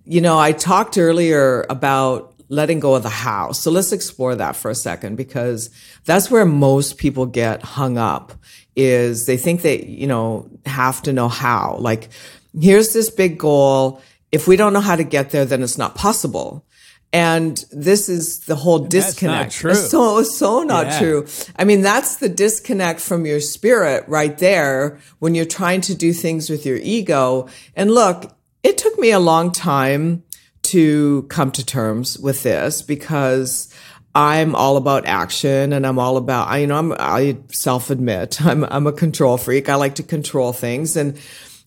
you 0.04 0.20
know 0.20 0.38
i 0.38 0.52
talked 0.52 0.98
earlier 0.98 1.64
about 1.68 2.34
letting 2.50 2.80
go 2.80 2.94
of 2.94 3.02
the 3.02 3.08
how 3.08 3.52
so 3.52 3.70
let's 3.70 3.92
explore 3.92 4.34
that 4.34 4.56
for 4.56 4.70
a 4.70 4.74
second 4.74 5.16
because 5.16 5.70
that's 6.04 6.30
where 6.30 6.46
most 6.46 6.96
people 6.96 7.26
get 7.26 7.62
hung 7.62 7.98
up 7.98 8.32
is 8.78 9.26
they 9.26 9.36
think 9.36 9.62
they, 9.62 9.82
you 9.82 10.06
know, 10.06 10.48
have 10.64 11.02
to 11.02 11.12
know 11.12 11.28
how. 11.28 11.76
Like, 11.80 12.10
here's 12.58 12.92
this 12.92 13.10
big 13.10 13.36
goal. 13.36 14.00
If 14.30 14.46
we 14.46 14.56
don't 14.56 14.72
know 14.72 14.80
how 14.80 14.94
to 14.94 15.02
get 15.02 15.30
there, 15.30 15.44
then 15.44 15.64
it's 15.64 15.76
not 15.76 15.96
possible. 15.96 16.64
And 17.12 17.64
this 17.72 18.08
is 18.08 18.40
the 18.40 18.56
whole 18.56 18.82
and 18.82 18.90
disconnect. 18.90 19.64
So, 19.74 20.22
so 20.22 20.62
not 20.62 20.86
yeah. 20.86 20.98
true. 20.98 21.26
I 21.56 21.64
mean, 21.64 21.80
that's 21.80 22.16
the 22.16 22.28
disconnect 22.28 23.00
from 23.00 23.24
your 23.24 23.40
spirit 23.40 24.04
right 24.08 24.36
there 24.36 24.98
when 25.18 25.34
you're 25.34 25.46
trying 25.46 25.80
to 25.82 25.94
do 25.94 26.12
things 26.12 26.50
with 26.50 26.66
your 26.66 26.76
ego. 26.76 27.48
And 27.74 27.90
look, 27.90 28.36
it 28.62 28.76
took 28.76 28.98
me 28.98 29.10
a 29.10 29.20
long 29.20 29.52
time 29.52 30.22
to 30.64 31.22
come 31.30 31.50
to 31.52 31.64
terms 31.64 32.18
with 32.18 32.42
this 32.42 32.82
because 32.82 33.72
I'm 34.14 34.54
all 34.54 34.76
about 34.76 35.06
action 35.06 35.72
and 35.72 35.86
I'm 35.86 35.98
all 35.98 36.16
about, 36.16 36.48
I, 36.48 36.58
you 36.58 36.66
know, 36.66 36.76
I'm, 36.76 36.92
I 36.92 37.38
self 37.52 37.88
admit 37.88 38.42
I'm, 38.44 38.64
I'm 38.64 38.86
a 38.86 38.92
control 38.92 39.38
freak. 39.38 39.68
I 39.68 39.76
like 39.76 39.94
to 39.96 40.02
control 40.02 40.52
things 40.52 40.96
and, 40.96 41.18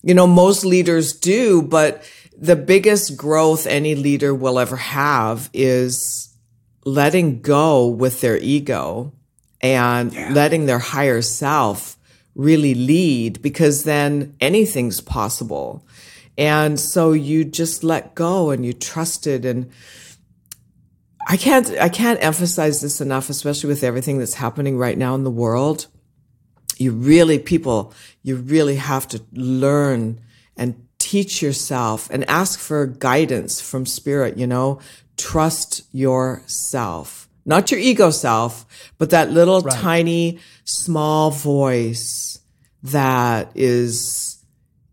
you 0.02 0.14
know, 0.14 0.26
most 0.26 0.64
leaders 0.64 1.12
do, 1.12 1.62
but 1.62 2.04
the 2.38 2.56
biggest 2.56 3.16
growth 3.16 3.66
any 3.66 3.94
leader 3.94 4.34
will 4.34 4.58
ever 4.58 4.76
have 4.76 5.50
is 5.52 6.36
letting 6.84 7.40
go 7.40 7.86
with 7.86 8.20
their 8.20 8.38
ego 8.38 9.12
and 9.60 10.12
yeah. 10.12 10.32
letting 10.32 10.66
their 10.66 10.78
higher 10.78 11.22
self 11.22 11.96
really 12.34 12.74
lead 12.74 13.40
because 13.42 13.84
then 13.84 14.34
anything's 14.40 15.00
possible. 15.00 15.86
And 16.38 16.80
so 16.80 17.12
you 17.12 17.44
just 17.44 17.84
let 17.84 18.14
go 18.14 18.50
and 18.50 18.64
you 18.64 18.72
trust 18.72 19.26
it 19.26 19.44
and, 19.44 19.70
I 21.26 21.36
can't 21.36 21.70
I 21.78 21.88
can't 21.88 22.22
emphasize 22.22 22.80
this 22.80 23.00
enough, 23.00 23.30
especially 23.30 23.68
with 23.68 23.84
everything 23.84 24.18
that's 24.18 24.34
happening 24.34 24.76
right 24.76 24.98
now 24.98 25.14
in 25.14 25.24
the 25.24 25.30
world. 25.30 25.86
You 26.78 26.92
really 26.92 27.38
people, 27.38 27.92
you 28.22 28.36
really 28.36 28.76
have 28.76 29.06
to 29.08 29.22
learn 29.32 30.20
and 30.56 30.86
teach 31.12 31.42
yourself 31.42 32.08
and 32.10 32.24
ask 32.26 32.58
for 32.58 32.86
guidance 32.86 33.60
from 33.60 33.84
spirit, 33.84 34.38
you 34.38 34.46
know, 34.46 34.80
trust 35.18 35.82
yourself. 35.92 37.28
Not 37.44 37.70
your 37.70 37.80
ego 37.80 38.10
self, 38.10 38.64
but 38.96 39.10
that 39.10 39.30
little 39.30 39.60
right. 39.60 39.74
tiny 39.74 40.38
small 40.64 41.30
voice 41.30 42.38
that 42.82 43.50
is 43.54 44.42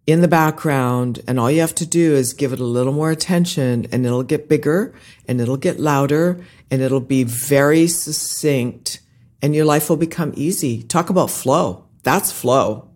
in 0.05 0.19
the 0.19 0.27
background 0.27 1.21
and 1.25 1.39
all 1.39 1.49
you 1.49 1.61
have 1.61 1.75
to 1.75 1.85
do 1.85 2.15
is 2.15 2.33
give 2.33 2.51
it 2.51 2.59
a 2.59 2.65
little 2.65 2.91
more 2.91 3.11
attention 3.11 3.87
and 3.93 4.05
it'll 4.05 4.23
get 4.23 4.49
bigger 4.49 4.93
and 5.25 5.39
it'll 5.39 5.55
get 5.55 5.79
louder 5.79 6.43
and 6.69 6.81
it'll 6.81 6.99
be 6.99 7.23
very 7.23 7.87
succinct 7.87 8.99
and 9.41 9.55
your 9.55 9.63
life 9.63 9.89
will 9.89 9.95
become 9.95 10.33
easy. 10.35 10.83
Talk 10.83 11.09
about 11.09 11.31
flow. 11.31 11.85
That's 12.03 12.29
flow. 12.29 12.88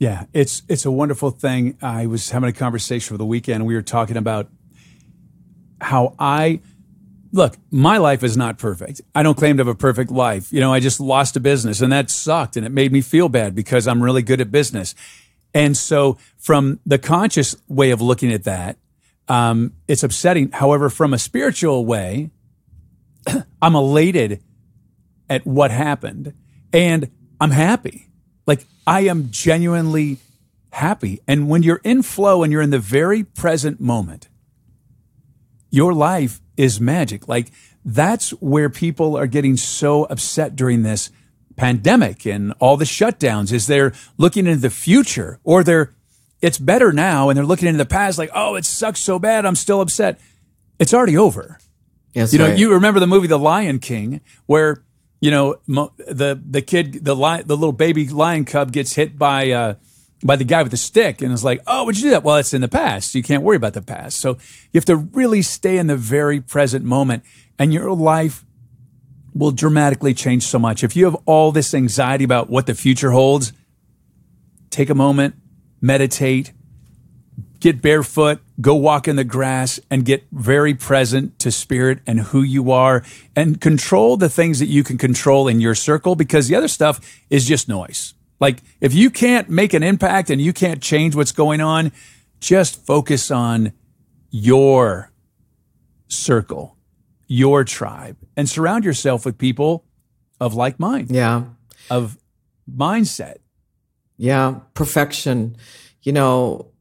Yeah, 0.00 0.24
it's 0.32 0.62
it's 0.66 0.86
a 0.86 0.90
wonderful 0.90 1.30
thing. 1.30 1.76
I 1.82 2.06
was 2.06 2.30
having 2.30 2.48
a 2.48 2.54
conversation 2.54 3.12
over 3.12 3.18
the 3.18 3.26
weekend 3.26 3.66
we 3.66 3.74
were 3.74 3.82
talking 3.82 4.16
about 4.16 4.48
how 5.78 6.16
I 6.18 6.62
look, 7.32 7.58
my 7.70 7.98
life 7.98 8.24
is 8.24 8.34
not 8.34 8.56
perfect. 8.56 9.02
I 9.14 9.22
don't 9.22 9.36
claim 9.36 9.58
to 9.58 9.60
have 9.60 9.68
a 9.68 9.74
perfect 9.74 10.10
life. 10.10 10.50
You 10.54 10.60
know, 10.60 10.72
I 10.72 10.80
just 10.80 11.00
lost 11.00 11.36
a 11.36 11.40
business 11.40 11.82
and 11.82 11.92
that 11.92 12.10
sucked 12.10 12.56
and 12.56 12.64
it 12.64 12.70
made 12.70 12.92
me 12.92 13.02
feel 13.02 13.28
bad 13.28 13.54
because 13.54 13.86
I'm 13.86 14.02
really 14.02 14.22
good 14.22 14.40
at 14.40 14.50
business. 14.50 14.94
And 15.52 15.76
so, 15.76 16.16
from 16.38 16.80
the 16.86 16.98
conscious 16.98 17.54
way 17.68 17.90
of 17.90 18.00
looking 18.00 18.32
at 18.32 18.44
that, 18.44 18.78
um, 19.28 19.74
it's 19.86 20.02
upsetting. 20.02 20.50
However, 20.50 20.88
from 20.88 21.12
a 21.12 21.18
spiritual 21.18 21.84
way, 21.84 22.30
I'm 23.60 23.74
elated 23.74 24.42
at 25.28 25.46
what 25.46 25.70
happened 25.70 26.32
and 26.72 27.10
I'm 27.38 27.50
happy. 27.50 28.09
Like, 28.50 28.66
I 28.84 29.02
am 29.02 29.30
genuinely 29.30 30.18
happy. 30.72 31.20
And 31.28 31.48
when 31.48 31.62
you're 31.62 31.80
in 31.84 32.02
flow 32.02 32.42
and 32.42 32.52
you're 32.52 32.62
in 32.62 32.70
the 32.70 32.80
very 32.80 33.22
present 33.22 33.80
moment, 33.80 34.28
your 35.70 35.94
life 35.94 36.40
is 36.56 36.80
magic. 36.80 37.28
Like, 37.28 37.52
that's 37.84 38.30
where 38.40 38.68
people 38.68 39.16
are 39.16 39.28
getting 39.28 39.56
so 39.56 40.02
upset 40.06 40.56
during 40.56 40.82
this 40.82 41.10
pandemic 41.54 42.26
and 42.26 42.52
all 42.58 42.76
the 42.76 42.84
shutdowns 42.84 43.52
is 43.52 43.68
they're 43.68 43.92
looking 44.18 44.48
into 44.48 44.60
the 44.60 44.68
future 44.68 45.38
or 45.44 45.62
they're 45.62 45.94
it's 46.42 46.58
better 46.58 46.90
now 46.90 47.28
and 47.28 47.36
they're 47.36 47.44
looking 47.44 47.68
into 47.68 47.78
the 47.78 47.84
past 47.84 48.16
like 48.18 48.30
oh 48.34 48.54
it 48.54 48.64
sucks 48.64 48.98
so 48.98 49.18
bad 49.18 49.44
i'm 49.44 49.54
still 49.54 49.82
upset 49.82 50.18
it's 50.78 50.94
already 50.94 51.18
over 51.18 51.58
yes 52.14 52.32
you 52.32 52.38
know 52.38 52.48
right. 52.48 52.58
you 52.58 52.72
remember 52.72 52.98
the 52.98 53.06
movie 53.06 53.26
the 53.26 53.38
lion 53.38 53.78
king 53.78 54.22
where 54.46 54.82
you 55.20 55.30
know 55.30 55.56
the 55.66 56.40
the 56.48 56.62
kid 56.62 57.04
the 57.04 57.14
lion 57.14 57.46
the 57.46 57.56
little 57.56 57.72
baby 57.72 58.08
lion 58.08 58.44
cub 58.44 58.72
gets 58.72 58.94
hit 58.94 59.18
by 59.18 59.50
uh 59.50 59.74
by 60.22 60.36
the 60.36 60.44
guy 60.44 60.62
with 60.62 60.70
the 60.70 60.76
stick 60.76 61.22
and 61.22 61.32
it's 61.32 61.44
like 61.44 61.60
oh 61.66 61.84
would 61.84 61.96
you 61.96 62.04
do 62.04 62.10
that? 62.10 62.24
Well 62.24 62.36
it's 62.36 62.54
in 62.54 62.60
the 62.60 62.68
past. 62.68 63.14
You 63.14 63.22
can't 63.22 63.42
worry 63.42 63.56
about 63.56 63.74
the 63.74 63.82
past. 63.82 64.18
So 64.18 64.30
you 64.72 64.78
have 64.78 64.84
to 64.86 64.96
really 64.96 65.42
stay 65.42 65.76
in 65.76 65.86
the 65.86 65.96
very 65.96 66.40
present 66.40 66.84
moment 66.84 67.22
and 67.58 67.72
your 67.72 67.92
life 67.92 68.44
will 69.34 69.52
dramatically 69.52 70.14
change 70.14 70.42
so 70.42 70.58
much. 70.58 70.82
If 70.82 70.96
you 70.96 71.04
have 71.04 71.16
all 71.26 71.52
this 71.52 71.72
anxiety 71.74 72.24
about 72.24 72.50
what 72.50 72.66
the 72.66 72.74
future 72.74 73.12
holds, 73.12 73.52
take 74.70 74.90
a 74.90 74.94
moment, 74.94 75.36
meditate, 75.80 76.52
get 77.60 77.80
barefoot, 77.80 78.40
go 78.60 78.74
walk 78.74 79.08
in 79.08 79.16
the 79.16 79.24
grass, 79.24 79.80
and 79.90 80.04
get 80.04 80.24
very 80.32 80.74
present 80.74 81.38
to 81.38 81.50
spirit 81.50 82.00
and 82.06 82.20
who 82.20 82.42
you 82.42 82.70
are, 82.70 83.02
and 83.34 83.60
control 83.60 84.16
the 84.16 84.28
things 84.28 84.58
that 84.58 84.66
you 84.66 84.84
can 84.84 84.98
control 84.98 85.48
in 85.48 85.60
your 85.60 85.74
circle 85.74 86.14
because 86.14 86.48
the 86.48 86.54
other 86.54 86.68
stuff 86.68 87.00
is 87.30 87.46
just 87.46 87.68
noise. 87.68 88.14
Like, 88.40 88.62
if 88.80 88.94
you 88.94 89.10
can't 89.10 89.50
make 89.50 89.74
an 89.74 89.82
impact 89.82 90.30
and 90.30 90.40
you 90.40 90.52
can't 90.52 90.82
change 90.82 91.14
what's 91.14 91.32
going 91.32 91.60
on, 91.60 91.92
just 92.40 92.84
focus 92.86 93.30
on 93.30 93.72
your 94.30 95.12
circle, 96.08 96.76
your 97.26 97.64
tribe, 97.64 98.16
and 98.36 98.48
surround 98.48 98.84
yourself 98.84 99.26
with 99.26 99.36
people 99.36 99.84
of 100.40 100.54
like 100.54 100.80
mind. 100.80 101.10
Yeah. 101.10 101.44
Of 101.90 102.18
mindset. 102.70 103.36
Yeah. 104.16 104.60
Perfection. 104.74 105.56
You 106.02 106.12
know, 106.12 106.72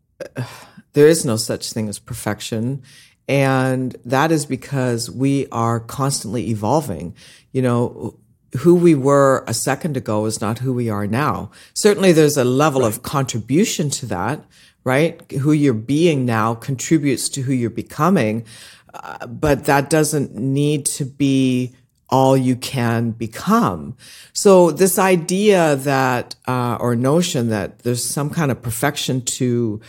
there 0.94 1.08
is 1.08 1.26
no 1.26 1.36
such 1.36 1.72
thing 1.72 1.90
as 1.90 2.00
perfection. 2.00 2.84
And 3.28 3.96
that 4.06 4.32
is 4.32 4.46
because 4.46 5.10
we 5.12 5.48
are 5.52 5.80
constantly 5.80 6.50
evolving. 6.50 7.16
You 7.52 7.62
know, 7.62 8.20
who 8.58 8.76
we 8.76 8.96
were 8.96 9.44
a 9.48 9.54
second 9.54 9.96
ago 9.96 10.26
is 10.26 10.42
not 10.42 10.60
who 10.60 10.74
we 10.74 10.90
are 10.90 11.06
now. 11.06 11.52
Certainly 11.74 12.14
there's 12.14 12.38
a 12.38 12.44
level 12.44 12.82
right. 12.82 12.88
of 12.88 13.04
contribution 13.04 13.90
to 13.92 14.06
that, 14.08 14.44
right? 14.84 15.32
Who 15.32 15.52
you're 15.52 15.74
being 15.74 16.26
now 16.26 16.56
contributes 16.56 17.30
to 17.30 17.42
who 17.42 17.54
you're 17.54 17.70
becoming. 17.70 18.46
Uh, 18.94 19.28
but 19.28 19.66
that 19.66 19.90
doesn't 19.90 20.34
need 20.34 20.86
to 20.88 21.06
be 21.06 21.76
all 22.10 22.36
you 22.36 22.56
can 22.56 23.12
become. 23.12 23.96
So 24.34 24.72
this 24.72 24.98
idea 24.98 25.76
that, 25.76 26.36
uh, 26.48 26.78
or 26.80 26.96
notion 26.96 27.50
that 27.50 27.80
there's 27.80 28.04
some 28.04 28.32
kind 28.32 28.50
of 28.50 28.64
perfection 28.64 29.22
to 29.22 29.80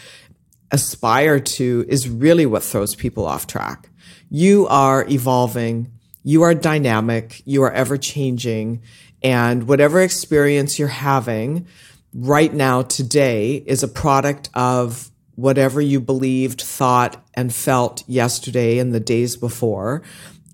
aspire 0.72 1.40
to 1.40 1.84
is 1.88 2.08
really 2.08 2.46
what 2.46 2.62
throws 2.62 2.94
people 2.94 3.26
off 3.26 3.46
track. 3.46 3.88
You 4.30 4.66
are 4.68 5.06
evolving. 5.08 5.90
You 6.22 6.42
are 6.42 6.54
dynamic. 6.54 7.42
You 7.44 7.62
are 7.62 7.72
ever 7.72 7.96
changing. 7.96 8.82
And 9.22 9.66
whatever 9.68 10.00
experience 10.00 10.78
you're 10.78 10.88
having 10.88 11.66
right 12.14 12.52
now 12.52 12.82
today 12.82 13.56
is 13.66 13.82
a 13.82 13.88
product 13.88 14.48
of 14.54 15.10
whatever 15.34 15.80
you 15.80 16.00
believed, 16.00 16.60
thought, 16.60 17.24
and 17.34 17.54
felt 17.54 18.04
yesterday 18.06 18.78
and 18.78 18.92
the 18.92 19.00
days 19.00 19.36
before. 19.36 20.02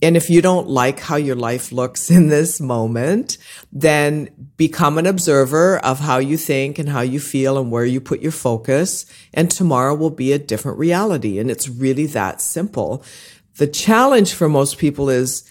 And 0.03 0.17
if 0.17 0.29
you 0.29 0.43
don't 0.43 0.69
like 0.69 1.00
how 1.00 1.17
your 1.17 1.37
life 1.37 1.73
looks 1.73 2.11
in 2.11 2.29
this 2.29 2.61
moment, 2.61 3.38
then 3.73 4.29
become 4.57 4.99
an 4.99 5.07
observer 5.07 5.79
of 5.79 6.00
how 6.00 6.19
you 6.19 6.37
think 6.37 6.79
and 6.79 6.88
how 6.88 7.00
you 7.00 7.19
feel 7.19 7.59
and 7.59 7.71
where 7.71 7.85
you 7.85 8.00
put 8.00 8.21
your 8.21 8.33
focus. 8.33 9.07
And 9.33 9.50
tomorrow 9.50 9.95
will 9.95 10.11
be 10.11 10.33
a 10.33 10.38
different 10.38 10.79
reality. 10.79 11.38
And 11.38 11.50
it's 11.50 11.69
really 11.69 12.07
that 12.07 12.41
simple. 12.41 13.03
The 13.57 13.67
challenge 13.67 14.35
for 14.35 14.49
most 14.49 14.76
people 14.76 15.09
is 15.09 15.50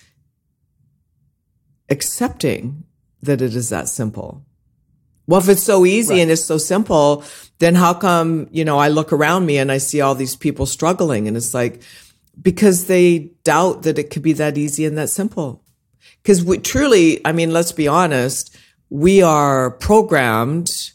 accepting 1.90 2.84
that 3.24 3.42
it 3.42 3.56
is 3.56 3.70
that 3.70 3.88
simple. 3.88 4.46
Well, 5.28 5.42
if 5.42 5.50
it's 5.50 5.64
so 5.64 5.86
easy 5.86 6.16
right. 6.16 6.22
and 6.22 6.32
it's 6.32 6.44
so 6.44 6.60
simple, 6.60 7.24
then 7.58 7.74
how 7.74 7.96
come, 7.96 8.48
you 8.52 8.64
know, 8.64 8.78
I 8.78 8.90
look 8.90 9.12
around 9.12 9.48
me 9.48 9.58
and 9.58 9.72
I 9.72 9.80
see 9.80 10.02
all 10.02 10.14
these 10.14 10.36
people 10.36 10.68
struggling 10.68 11.28
and 11.28 11.36
it's 11.36 11.54
like, 11.54 11.82
because 12.42 12.88
they 12.88 13.32
doubt 13.44 13.84
that 13.84 14.00
it 14.00 14.10
could 14.10 14.22
be 14.22 14.34
that 14.34 14.58
easy 14.58 14.86
and 14.86 14.98
that 14.98 15.10
simple. 15.10 15.64
Because 16.22 16.44
we 16.44 16.58
truly, 16.58 17.26
I 17.26 17.32
mean, 17.32 17.52
let's 17.52 17.72
be 17.72 17.88
honest, 17.88 18.56
we 18.90 19.22
are 19.22 19.72
programmed 19.72 20.92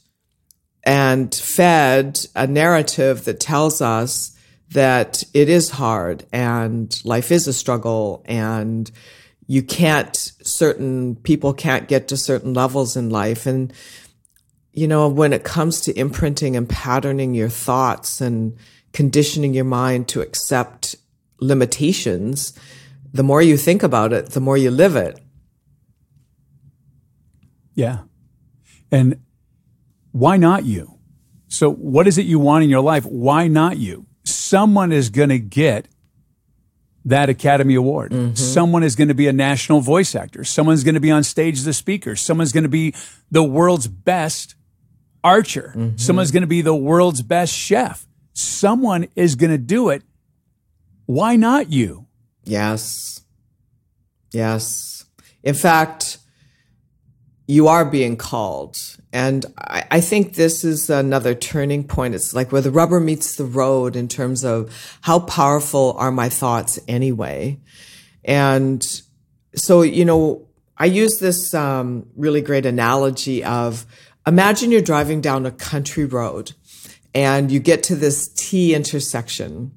and 0.84 1.34
fed 1.34 2.20
a 2.34 2.46
narrative 2.46 3.24
that 3.24 3.40
tells 3.40 3.80
us 3.80 4.36
that 4.70 5.22
it 5.34 5.48
is 5.48 5.70
hard 5.70 6.24
and 6.32 7.00
life 7.04 7.32
is 7.32 7.46
a 7.46 7.52
struggle 7.52 8.22
and 8.24 8.90
you 9.46 9.62
can't, 9.62 10.16
certain 10.16 11.16
people 11.16 11.52
can't 11.52 11.88
get 11.88 12.08
to 12.08 12.16
certain 12.16 12.54
levels 12.54 12.96
in 12.96 13.10
life. 13.10 13.46
And, 13.46 13.72
you 14.72 14.86
know, 14.86 15.08
when 15.08 15.32
it 15.32 15.42
comes 15.42 15.80
to 15.82 15.98
imprinting 15.98 16.56
and 16.56 16.68
patterning 16.68 17.34
your 17.34 17.48
thoughts 17.48 18.20
and 18.20 18.56
conditioning 18.92 19.52
your 19.52 19.64
mind 19.64 20.08
to 20.08 20.20
accept 20.20 20.94
limitations, 21.40 22.58
the 23.12 23.22
more 23.22 23.42
you 23.42 23.56
think 23.56 23.82
about 23.82 24.12
it, 24.12 24.30
the 24.30 24.40
more 24.40 24.56
you 24.56 24.70
live 24.70 24.96
it. 24.96 25.20
Yeah. 27.74 28.00
And 28.90 29.20
why 30.12 30.36
not 30.36 30.64
you? 30.64 30.98
So, 31.48 31.70
what 31.72 32.06
is 32.06 32.18
it 32.18 32.26
you 32.26 32.38
want 32.38 32.64
in 32.64 32.70
your 32.70 32.80
life? 32.80 33.04
Why 33.04 33.48
not 33.48 33.78
you? 33.78 34.06
Someone 34.24 34.92
is 34.92 35.10
going 35.10 35.30
to 35.30 35.38
get 35.38 35.88
that 37.04 37.28
Academy 37.28 37.74
Award. 37.74 38.12
Mm-hmm. 38.12 38.34
Someone 38.34 38.82
is 38.82 38.94
going 38.94 39.08
to 39.08 39.14
be 39.14 39.26
a 39.26 39.32
national 39.32 39.80
voice 39.80 40.14
actor. 40.14 40.44
Someone's 40.44 40.84
going 40.84 40.94
to 40.94 41.00
be 41.00 41.10
on 41.10 41.24
stage 41.24 41.58
as 41.58 41.66
a 41.66 41.72
speaker. 41.72 42.14
Someone's 42.14 42.52
going 42.52 42.64
to 42.64 42.68
be 42.68 42.94
the 43.30 43.42
world's 43.42 43.88
best 43.88 44.54
archer. 45.24 45.72
Mm-hmm. 45.76 45.96
Someone's 45.96 46.30
going 46.30 46.42
to 46.42 46.46
be 46.46 46.62
the 46.62 46.74
world's 46.74 47.22
best 47.22 47.52
chef. 47.52 48.06
Someone 48.32 49.08
is 49.16 49.34
going 49.34 49.50
to 49.50 49.58
do 49.58 49.88
it 49.88 50.02
why 51.10 51.34
not 51.34 51.72
you? 51.72 52.06
Yes. 52.44 53.20
Yes. 54.32 55.04
In 55.42 55.56
fact, 55.56 56.18
you 57.48 57.66
are 57.66 57.84
being 57.84 58.16
called. 58.16 58.76
And 59.12 59.44
I, 59.58 59.84
I, 59.90 60.00
think 60.00 60.34
this 60.34 60.62
is 60.62 60.88
another 60.88 61.34
turning 61.34 61.82
point. 61.82 62.14
It's 62.14 62.32
like 62.32 62.52
where 62.52 62.62
the 62.62 62.70
rubber 62.70 63.00
meets 63.00 63.34
the 63.34 63.44
road 63.44 63.96
in 63.96 64.06
terms 64.06 64.44
of 64.44 64.70
how 65.00 65.18
powerful 65.18 65.96
are 65.98 66.12
my 66.12 66.28
thoughts 66.28 66.78
anyway. 66.86 67.58
And 68.24 68.80
so, 69.56 69.82
you 69.82 70.04
know, 70.04 70.46
I 70.76 70.84
use 70.84 71.18
this 71.18 71.52
um, 71.54 72.06
really 72.14 72.40
great 72.40 72.66
analogy 72.66 73.42
of 73.42 73.84
imagine 74.28 74.70
you're 74.70 74.80
driving 74.80 75.20
down 75.20 75.44
a 75.44 75.50
country 75.50 76.04
road 76.04 76.52
and 77.12 77.50
you 77.50 77.58
get 77.58 77.82
to 77.84 77.96
this 77.96 78.28
T 78.28 78.76
intersection 78.76 79.72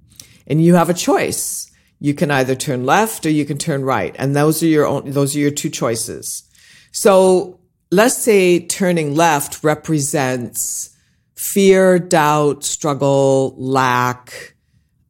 and 0.47 0.63
you 0.63 0.75
have 0.75 0.89
a 0.89 0.93
choice. 0.93 1.71
You 1.99 2.13
can 2.13 2.31
either 2.31 2.55
turn 2.55 2.85
left 2.85 3.25
or 3.25 3.29
you 3.29 3.45
can 3.45 3.57
turn 3.57 3.83
right. 3.83 4.15
And 4.19 4.35
those 4.35 4.61
are 4.61 4.67
your 4.67 4.85
own, 4.85 5.11
those 5.11 5.35
are 5.35 5.39
your 5.39 5.51
two 5.51 5.69
choices. 5.69 6.43
So 6.91 7.59
let's 7.91 8.17
say 8.17 8.65
turning 8.65 9.15
left 9.15 9.63
represents 9.63 10.89
fear, 11.35 11.99
doubt, 11.99 12.63
struggle, 12.63 13.55
lack. 13.57 14.55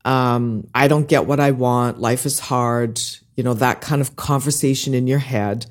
Um, 0.05 0.67
I 0.75 0.87
don't 0.87 1.07
get 1.07 1.25
what 1.25 1.39
I 1.39 1.51
want. 1.51 1.99
Life 1.99 2.25
is 2.25 2.39
hard. 2.39 2.99
You 3.35 3.43
know, 3.43 3.53
that 3.55 3.81
kind 3.81 4.01
of 4.01 4.15
conversation 4.15 4.93
in 4.93 5.07
your 5.07 5.19
head. 5.19 5.65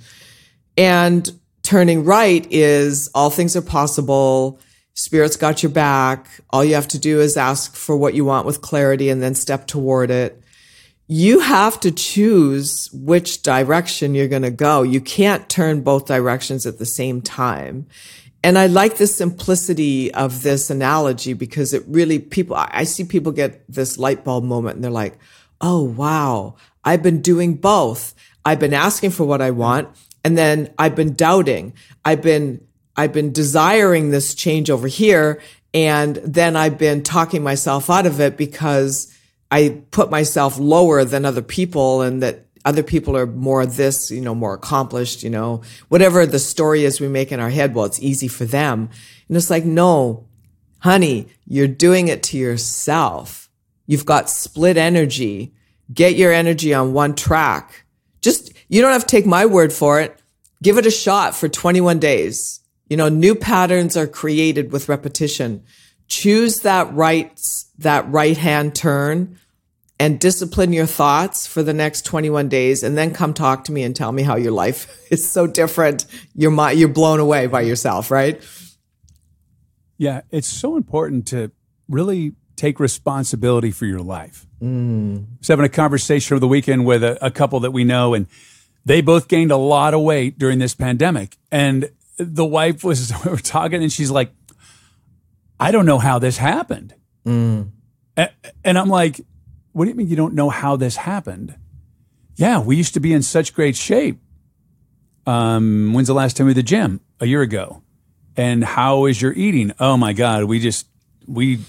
And 0.76 1.30
turning 1.62 2.04
right 2.04 2.46
is 2.50 3.10
all 3.14 3.30
things 3.30 3.56
are 3.56 3.62
possible. 3.62 4.58
Spirit's 4.94 5.36
got 5.36 5.62
your 5.62 5.72
back. 5.72 6.28
All 6.50 6.64
you 6.64 6.74
have 6.74 6.88
to 6.88 6.98
do 6.98 7.20
is 7.20 7.36
ask 7.36 7.74
for 7.74 7.96
what 7.96 8.14
you 8.14 8.24
want 8.24 8.46
with 8.46 8.60
clarity 8.60 9.08
and 9.08 9.22
then 9.22 9.34
step 9.34 9.66
toward 9.66 10.10
it. 10.10 10.42
You 11.08 11.40
have 11.40 11.80
to 11.80 11.90
choose 11.90 12.90
which 12.92 13.42
direction 13.42 14.14
you're 14.14 14.28
going 14.28 14.42
to 14.42 14.50
go. 14.50 14.82
You 14.82 15.00
can't 15.00 15.48
turn 15.48 15.82
both 15.82 16.06
directions 16.06 16.66
at 16.66 16.78
the 16.78 16.86
same 16.86 17.20
time. 17.20 17.86
And 18.44 18.58
I 18.58 18.66
like 18.66 18.96
the 18.96 19.06
simplicity 19.06 20.12
of 20.12 20.42
this 20.42 20.68
analogy 20.68 21.32
because 21.32 21.72
it 21.72 21.84
really 21.86 22.18
people, 22.18 22.56
I 22.58 22.84
see 22.84 23.04
people 23.04 23.32
get 23.32 23.64
this 23.68 23.98
light 23.98 24.24
bulb 24.24 24.44
moment 24.44 24.76
and 24.76 24.84
they're 24.84 24.90
like, 24.90 25.18
Oh, 25.60 25.82
wow. 25.82 26.56
I've 26.84 27.02
been 27.02 27.22
doing 27.22 27.54
both. 27.54 28.14
I've 28.44 28.58
been 28.58 28.74
asking 28.74 29.10
for 29.12 29.24
what 29.24 29.40
I 29.40 29.52
want 29.52 29.88
and 30.24 30.36
then 30.36 30.74
I've 30.78 30.96
been 30.96 31.14
doubting. 31.14 31.74
I've 32.04 32.20
been 32.20 32.66
I've 32.96 33.12
been 33.12 33.32
desiring 33.32 34.10
this 34.10 34.34
change 34.34 34.70
over 34.70 34.86
here. 34.86 35.40
And 35.74 36.16
then 36.16 36.56
I've 36.56 36.78
been 36.78 37.02
talking 37.02 37.42
myself 37.42 37.88
out 37.88 38.06
of 38.06 38.20
it 38.20 38.36
because 38.36 39.12
I 39.50 39.82
put 39.90 40.10
myself 40.10 40.58
lower 40.58 41.04
than 41.04 41.24
other 41.24 41.42
people 41.42 42.02
and 42.02 42.22
that 42.22 42.46
other 42.64 42.82
people 42.82 43.16
are 43.16 43.26
more 43.26 43.66
this, 43.66 44.10
you 44.10 44.20
know, 44.20 44.34
more 44.34 44.54
accomplished, 44.54 45.22
you 45.22 45.30
know, 45.30 45.62
whatever 45.88 46.26
the 46.26 46.38
story 46.38 46.84
is 46.84 47.00
we 47.00 47.08
make 47.08 47.32
in 47.32 47.40
our 47.40 47.50
head. 47.50 47.74
Well, 47.74 47.86
it's 47.86 48.00
easy 48.02 48.28
for 48.28 48.44
them. 48.44 48.88
And 49.28 49.36
it's 49.36 49.50
like, 49.50 49.64
no, 49.64 50.26
honey, 50.78 51.28
you're 51.46 51.66
doing 51.66 52.08
it 52.08 52.22
to 52.24 52.38
yourself. 52.38 53.50
You've 53.86 54.06
got 54.06 54.30
split 54.30 54.76
energy. 54.76 55.54
Get 55.92 56.14
your 56.14 56.32
energy 56.32 56.72
on 56.72 56.92
one 56.92 57.14
track. 57.14 57.84
Just, 58.20 58.52
you 58.68 58.80
don't 58.80 58.92
have 58.92 59.06
to 59.06 59.10
take 59.10 59.26
my 59.26 59.46
word 59.46 59.72
for 59.72 60.00
it. 60.00 60.18
Give 60.62 60.78
it 60.78 60.86
a 60.86 60.90
shot 60.90 61.34
for 61.34 61.48
21 61.48 61.98
days. 61.98 62.60
You 62.92 62.98
know, 62.98 63.08
new 63.08 63.34
patterns 63.34 63.96
are 63.96 64.06
created 64.06 64.70
with 64.70 64.90
repetition. 64.90 65.64
Choose 66.08 66.60
that 66.60 66.92
right, 66.92 67.40
that 67.78 68.06
right 68.12 68.36
hand 68.36 68.74
turn 68.74 69.38
and 69.98 70.20
discipline 70.20 70.74
your 70.74 70.84
thoughts 70.84 71.46
for 71.46 71.62
the 71.62 71.72
next 71.72 72.04
21 72.04 72.50
days 72.50 72.82
and 72.82 72.94
then 72.94 73.14
come 73.14 73.32
talk 73.32 73.64
to 73.64 73.72
me 73.72 73.82
and 73.82 73.96
tell 73.96 74.12
me 74.12 74.22
how 74.22 74.36
your 74.36 74.52
life 74.52 74.94
is 75.10 75.26
so 75.26 75.46
different. 75.46 76.04
You're, 76.34 76.72
you're 76.72 76.90
blown 76.90 77.18
away 77.18 77.46
by 77.46 77.62
yourself, 77.62 78.10
right? 78.10 78.42
Yeah, 79.96 80.20
it's 80.30 80.46
so 80.46 80.76
important 80.76 81.26
to 81.28 81.50
really 81.88 82.34
take 82.56 82.78
responsibility 82.78 83.70
for 83.70 83.86
your 83.86 84.02
life. 84.02 84.46
Mm. 84.60 85.16
I 85.16 85.26
was 85.38 85.48
having 85.48 85.64
a 85.64 85.70
conversation 85.70 86.34
over 86.34 86.40
the 86.40 86.46
weekend 86.46 86.84
with 86.84 87.02
a, 87.02 87.24
a 87.24 87.30
couple 87.30 87.58
that 87.60 87.70
we 87.70 87.84
know, 87.84 88.12
and 88.12 88.26
they 88.84 89.00
both 89.00 89.28
gained 89.28 89.50
a 89.50 89.56
lot 89.56 89.94
of 89.94 90.02
weight 90.02 90.38
during 90.38 90.58
this 90.58 90.74
pandemic. 90.74 91.38
And 91.50 91.88
the 92.24 92.44
wife 92.44 92.84
was 92.84 93.12
we 93.24 93.30
were 93.30 93.36
talking, 93.38 93.82
and 93.82 93.92
she's 93.92 94.10
like, 94.10 94.32
"I 95.58 95.70
don't 95.70 95.86
know 95.86 95.98
how 95.98 96.18
this 96.18 96.38
happened," 96.38 96.94
mm. 97.26 97.70
and, 98.16 98.30
and 98.64 98.78
I'm 98.78 98.88
like, 98.88 99.20
"What 99.72 99.84
do 99.84 99.90
you 99.90 99.96
mean 99.96 100.08
you 100.08 100.16
don't 100.16 100.34
know 100.34 100.50
how 100.50 100.76
this 100.76 100.96
happened?" 100.96 101.56
Yeah, 102.36 102.60
we 102.60 102.76
used 102.76 102.94
to 102.94 103.00
be 103.00 103.12
in 103.12 103.22
such 103.22 103.54
great 103.54 103.76
shape. 103.76 104.18
Um, 105.26 105.92
when's 105.92 106.08
the 106.08 106.14
last 106.14 106.36
time 106.36 106.46
we 106.46 106.48
were 106.48 106.52
at 106.52 106.56
the 106.56 106.62
gym? 106.62 107.00
A 107.20 107.26
year 107.26 107.42
ago. 107.42 107.82
And 108.36 108.64
how 108.64 109.04
is 109.04 109.20
your 109.20 109.32
eating? 109.32 109.72
Oh 109.78 109.96
my 109.96 110.12
God, 110.12 110.44
we 110.44 110.58
just 110.58 110.86
we 111.28 111.60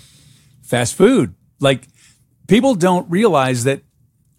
fast 0.64 0.96
food. 0.96 1.36
Like 1.60 1.88
people 2.48 2.76
don't 2.76 3.10
realize 3.10 3.66
that 3.66 3.82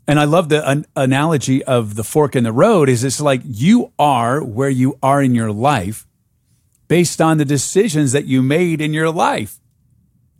and 0.06 0.20
I 0.20 0.24
love 0.24 0.48
the 0.48 0.68
an 0.68 0.86
analogy 0.94 1.64
of 1.64 1.94
the 1.94 2.04
fork 2.04 2.36
in 2.36 2.44
the 2.44 2.52
road 2.52 2.88
is 2.88 3.04
it's 3.04 3.20
like 3.20 3.40
you 3.44 3.92
are 3.98 4.42
where 4.42 4.68
you 4.68 4.98
are 5.02 5.22
in 5.22 5.34
your 5.34 5.50
life 5.50 6.06
based 6.88 7.20
on 7.20 7.38
the 7.38 7.44
decisions 7.44 8.12
that 8.12 8.26
you 8.26 8.42
made 8.42 8.80
in 8.80 8.92
your 8.92 9.10
life. 9.10 9.58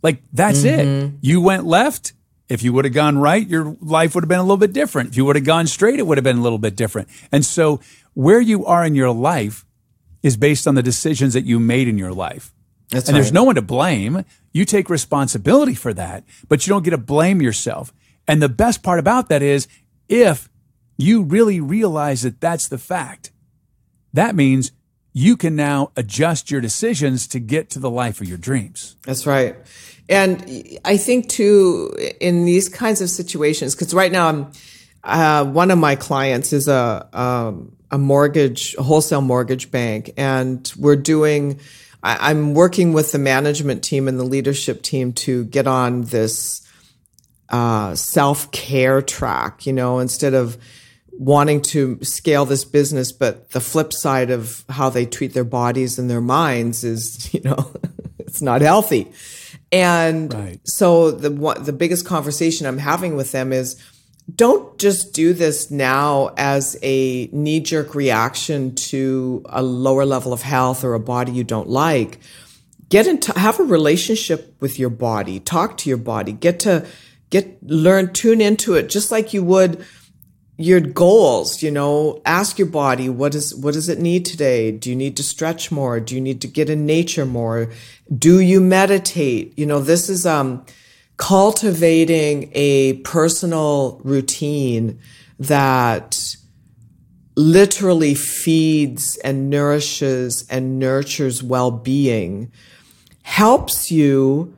Like 0.03 0.21
that's 0.31 0.63
mm-hmm. 0.63 0.89
it. 0.89 1.11
You 1.21 1.41
went 1.41 1.65
left. 1.65 2.13
If 2.47 2.61
you 2.61 2.73
would 2.73 2.85
have 2.85 2.93
gone 2.93 3.17
right, 3.17 3.47
your 3.47 3.75
life 3.81 4.13
would 4.13 4.23
have 4.23 4.29
been 4.29 4.39
a 4.39 4.43
little 4.43 4.57
bit 4.57 4.71
different. 4.71 5.09
If 5.09 5.17
you 5.17 5.25
would 5.25 5.35
have 5.35 5.45
gone 5.45 5.65
straight, 5.65 5.97
it 5.97 6.05
would 6.05 6.19
have 6.19 6.23
been 6.23 6.37
a 6.37 6.41
little 6.41 6.59
bit 6.59 6.75
different. 6.75 7.07
And 7.31 7.43
so 7.43 7.79
where 8.13 8.39
you 8.39 8.67
are 8.67 8.85
in 8.85 8.93
your 8.93 9.09
life 9.09 9.65
is 10.21 10.37
based 10.37 10.67
on 10.67 10.75
the 10.75 10.83
decisions 10.83 11.33
that 11.33 11.45
you 11.45 11.59
made 11.59 11.87
in 11.87 11.97
your 11.97 12.13
life. 12.13 12.53
That's 12.89 13.07
and 13.07 13.15
right. 13.15 13.21
there's 13.21 13.33
no 13.33 13.43
one 13.43 13.55
to 13.55 13.63
blame. 13.63 14.25
You 14.53 14.63
take 14.63 14.91
responsibility 14.91 15.73
for 15.73 15.91
that, 15.95 16.23
but 16.47 16.65
you 16.65 16.71
don't 16.71 16.83
get 16.83 16.91
to 16.91 16.99
blame 16.99 17.41
yourself. 17.41 17.91
And 18.27 18.41
the 18.41 18.49
best 18.49 18.83
part 18.83 18.99
about 18.99 19.29
that 19.29 19.41
is 19.41 19.67
if 20.09 20.49
you 20.97 21.23
really 21.23 21.59
realize 21.59 22.23
that 22.23 22.41
that's 22.41 22.67
the 22.67 22.77
fact, 22.77 23.31
that 24.13 24.35
means 24.35 24.71
you 25.13 25.37
can 25.37 25.55
now 25.55 25.91
adjust 25.95 26.51
your 26.51 26.61
decisions 26.61 27.27
to 27.27 27.39
get 27.39 27.69
to 27.69 27.79
the 27.79 27.89
life 27.89 28.19
of 28.19 28.27
your 28.27 28.37
dreams. 28.37 28.97
That's 29.03 29.25
right. 29.25 29.55
And 30.09 30.77
I 30.83 30.97
think 30.97 31.29
too, 31.29 31.95
in 32.19 32.45
these 32.45 32.69
kinds 32.69 33.01
of 33.01 33.09
situations, 33.09 33.75
because 33.75 33.93
right 33.93 34.11
now 34.11 34.27
I'm, 34.27 34.51
uh, 35.03 35.45
one 35.45 35.71
of 35.71 35.79
my 35.79 35.95
clients 35.95 36.51
is 36.51 36.67
a, 36.67 37.07
um, 37.13 37.75
a 37.91 37.97
mortgage, 37.97 38.75
a 38.77 38.83
wholesale 38.83 39.21
mortgage 39.21 39.71
bank, 39.71 40.11
and 40.17 40.71
we're 40.77 40.95
doing, 40.95 41.59
I, 42.03 42.31
I'm 42.31 42.53
working 42.53 42.91
with 42.91 43.11
the 43.11 43.19
management 43.19 43.83
team 43.83 44.07
and 44.07 44.19
the 44.19 44.23
leadership 44.23 44.81
team 44.81 45.13
to 45.13 45.45
get 45.45 45.67
on 45.67 46.01
this 46.03 46.64
uh, 47.49 47.95
self 47.95 48.51
care 48.51 49.01
track, 49.01 49.65
you 49.65 49.73
know, 49.73 49.99
instead 49.99 50.33
of 50.33 50.57
wanting 51.11 51.61
to 51.61 51.99
scale 52.03 52.45
this 52.45 52.65
business. 52.65 53.11
But 53.11 53.51
the 53.51 53.61
flip 53.61 53.93
side 53.93 54.31
of 54.31 54.63
how 54.69 54.89
they 54.89 55.05
treat 55.05 55.33
their 55.33 55.43
bodies 55.43 55.97
and 55.97 56.09
their 56.09 56.21
minds 56.21 56.83
is, 56.83 57.33
you 57.33 57.41
know, 57.41 57.71
it's 58.19 58.41
not 58.41 58.61
healthy. 58.61 59.11
And 59.71 60.33
right. 60.33 60.59
so 60.67 61.11
the 61.11 61.29
the 61.59 61.73
biggest 61.73 62.05
conversation 62.05 62.67
I'm 62.67 62.77
having 62.77 63.15
with 63.15 63.31
them 63.31 63.51
is 63.51 63.81
don't 64.33 64.77
just 64.79 65.13
do 65.13 65.33
this 65.33 65.69
now 65.69 66.33
as 66.37 66.77
a 66.81 67.27
knee 67.27 67.59
jerk 67.59 67.93
reaction 67.93 68.73
to 68.75 69.43
a 69.49 69.61
lower 69.61 70.05
level 70.05 70.33
of 70.33 70.41
health 70.41 70.83
or 70.83 70.93
a 70.93 70.99
body 70.99 71.31
you 71.31 71.43
don't 71.43 71.69
like. 71.69 72.19
Get 72.89 73.07
into 73.07 73.37
have 73.37 73.59
a 73.59 73.63
relationship 73.63 74.55
with 74.61 74.79
your 74.79 74.89
body. 74.89 75.39
Talk 75.39 75.77
to 75.77 75.89
your 75.89 75.97
body. 75.97 76.31
Get 76.31 76.59
to 76.61 76.85
get 77.29 77.61
learn 77.63 78.13
tune 78.13 78.41
into 78.41 78.75
it 78.75 78.89
just 78.89 79.11
like 79.11 79.33
you 79.33 79.43
would 79.43 79.83
your 80.57 80.79
goals 80.79 81.61
you 81.61 81.69
know? 81.71 82.21
Ask 82.25 82.57
your 82.57 82.67
body 82.67 83.09
what 83.09 83.35
is 83.35 83.53
what 83.55 83.73
does 83.73 83.89
it 83.89 83.99
need 83.99 84.25
today? 84.25 84.71
Do 84.71 84.89
you 84.89 84.95
need 84.95 85.17
to 85.17 85.23
stretch 85.23 85.71
more? 85.71 85.99
Do 85.99 86.15
you 86.15 86.21
need 86.21 86.41
to 86.41 86.47
get 86.47 86.69
in 86.69 86.85
nature 86.85 87.25
more? 87.25 87.69
Do 88.17 88.39
you 88.39 88.61
meditate? 88.61 89.57
You 89.57 89.65
know 89.65 89.79
this 89.79 90.09
is 90.09 90.25
um 90.25 90.65
cultivating 91.17 92.51
a 92.53 92.93
personal 93.03 94.01
routine 94.03 94.99
that 95.39 96.35
literally 97.35 98.15
feeds 98.15 99.17
and 99.17 99.49
nourishes 99.49 100.47
and 100.49 100.79
nurtures 100.79 101.43
well-being 101.43 102.51
helps 103.23 103.91
you 103.91 104.57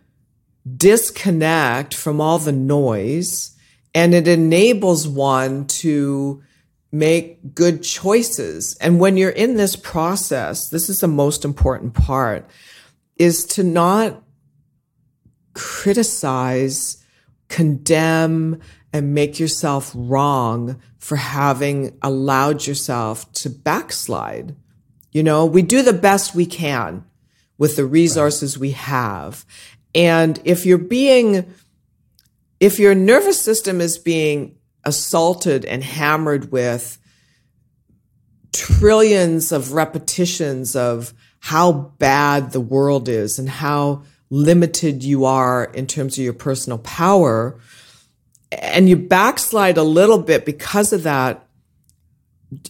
disconnect 0.75 1.93
from 1.93 2.19
all 2.19 2.39
the 2.39 2.51
noise 2.51 3.55
and 3.93 4.13
it 4.13 4.27
enables 4.27 5.07
one 5.07 5.65
to 5.65 6.43
make 6.91 7.55
good 7.55 7.83
choices. 7.83 8.75
And 8.79 8.99
when 8.99 9.17
you're 9.17 9.29
in 9.29 9.55
this 9.55 9.75
process, 9.75 10.69
this 10.69 10.89
is 10.89 10.99
the 10.99 11.07
most 11.07 11.43
important 11.43 11.93
part 11.93 12.49
is 13.17 13.45
to 13.45 13.63
not 13.63 14.23
criticize, 15.53 17.03
condemn, 17.49 18.59
and 18.93 19.13
make 19.13 19.39
yourself 19.39 19.91
wrong 19.95 20.81
for 20.99 21.15
having 21.15 21.97
allowed 22.01 22.67
yourself 22.67 23.31
to 23.33 23.49
backslide. 23.49 24.55
You 25.11 25.23
know, 25.23 25.45
we 25.45 25.61
do 25.61 25.81
the 25.81 25.93
best 25.93 26.35
we 26.35 26.45
can 26.45 27.05
with 27.57 27.75
the 27.75 27.85
resources 27.85 28.55
right. 28.55 28.61
we 28.61 28.71
have. 28.71 29.45
And 29.97 30.39
if 30.45 30.65
you're 30.65 30.77
being, 30.77 31.51
if 32.59 32.77
your 32.77 32.93
nervous 32.93 33.41
system 33.41 33.81
is 33.81 33.97
being 33.97 34.55
assaulted 34.85 35.65
and 35.65 35.83
hammered 35.83 36.51
with 36.51 36.99
trillions 38.53 39.51
of 39.51 39.73
repetitions 39.73 40.75
of 40.75 41.13
how 41.39 41.71
bad 41.71 42.51
the 42.51 42.61
world 42.61 43.09
is 43.09 43.39
and 43.39 43.49
how 43.49 44.03
limited 44.29 45.03
you 45.03 45.25
are 45.25 45.65
in 45.65 45.87
terms 45.87 46.17
of 46.17 46.23
your 46.23 46.33
personal 46.33 46.77
power, 46.77 47.59
and 48.51 48.87
you 48.87 48.95
backslide 48.95 49.77
a 49.77 49.83
little 49.83 50.19
bit 50.19 50.45
because 50.45 50.93
of 50.93 51.03
that, 51.03 51.47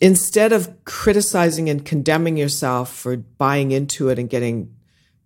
instead 0.02 0.54
of 0.54 0.74
criticizing 0.86 1.70
and 1.70 1.86
condemning 1.86 2.38
yourself 2.38 2.94
for 2.94 3.18
buying 3.18 3.72
into 3.72 4.10
it 4.10 4.18
and 4.18 4.30
getting 4.30 4.74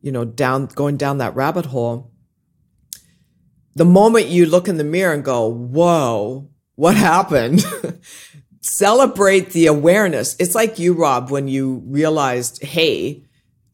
you 0.01 0.11
know, 0.11 0.25
down, 0.25 0.65
going 0.67 0.97
down 0.97 1.19
that 1.19 1.35
rabbit 1.35 1.67
hole, 1.67 2.11
the 3.75 3.85
moment 3.85 4.27
you 4.27 4.45
look 4.45 4.67
in 4.67 4.77
the 4.77 4.83
mirror 4.83 5.13
and 5.13 5.23
go, 5.23 5.47
whoa, 5.47 6.49
what 6.75 6.95
happened? 6.95 7.63
Celebrate 8.61 9.51
the 9.51 9.67
awareness. 9.67 10.35
It's 10.39 10.55
like 10.55 10.79
you, 10.79 10.93
Rob, 10.93 11.31
when 11.31 11.47
you 11.47 11.83
realized, 11.85 12.63
hey, 12.63 13.25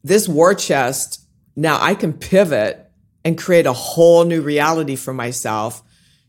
this 0.04 0.28
war 0.28 0.54
chest, 0.54 1.22
now 1.56 1.78
I 1.80 1.94
can 1.94 2.12
pivot 2.12 2.90
and 3.24 3.36
create 3.36 3.66
a 3.66 3.72
whole 3.72 4.24
new 4.24 4.40
reality 4.40 4.96
for 4.96 5.12
myself. 5.12 5.82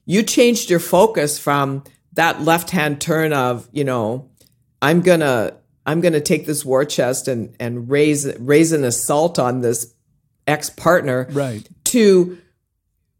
You 0.05 0.23
changed 0.23 0.69
your 0.69 0.79
focus 0.79 1.37
from 1.37 1.83
that 2.13 2.41
left 2.41 2.71
hand 2.71 2.99
turn 2.99 3.31
of, 3.31 3.69
you 3.71 3.83
know, 3.83 4.29
I'm 4.81 5.01
gonna 5.01 5.58
I'm 5.89 6.01
going 6.01 6.13
to 6.13 6.21
take 6.21 6.45
this 6.45 6.63
war 6.63 6.85
chest 6.85 7.27
and 7.27 7.55
and 7.59 7.89
raise 7.89 8.31
raise 8.37 8.73
an 8.73 8.83
assault 8.83 9.39
on 9.39 9.61
this 9.61 9.91
ex 10.45 10.69
partner. 10.69 11.27
Right. 11.31 11.67
To 11.85 12.37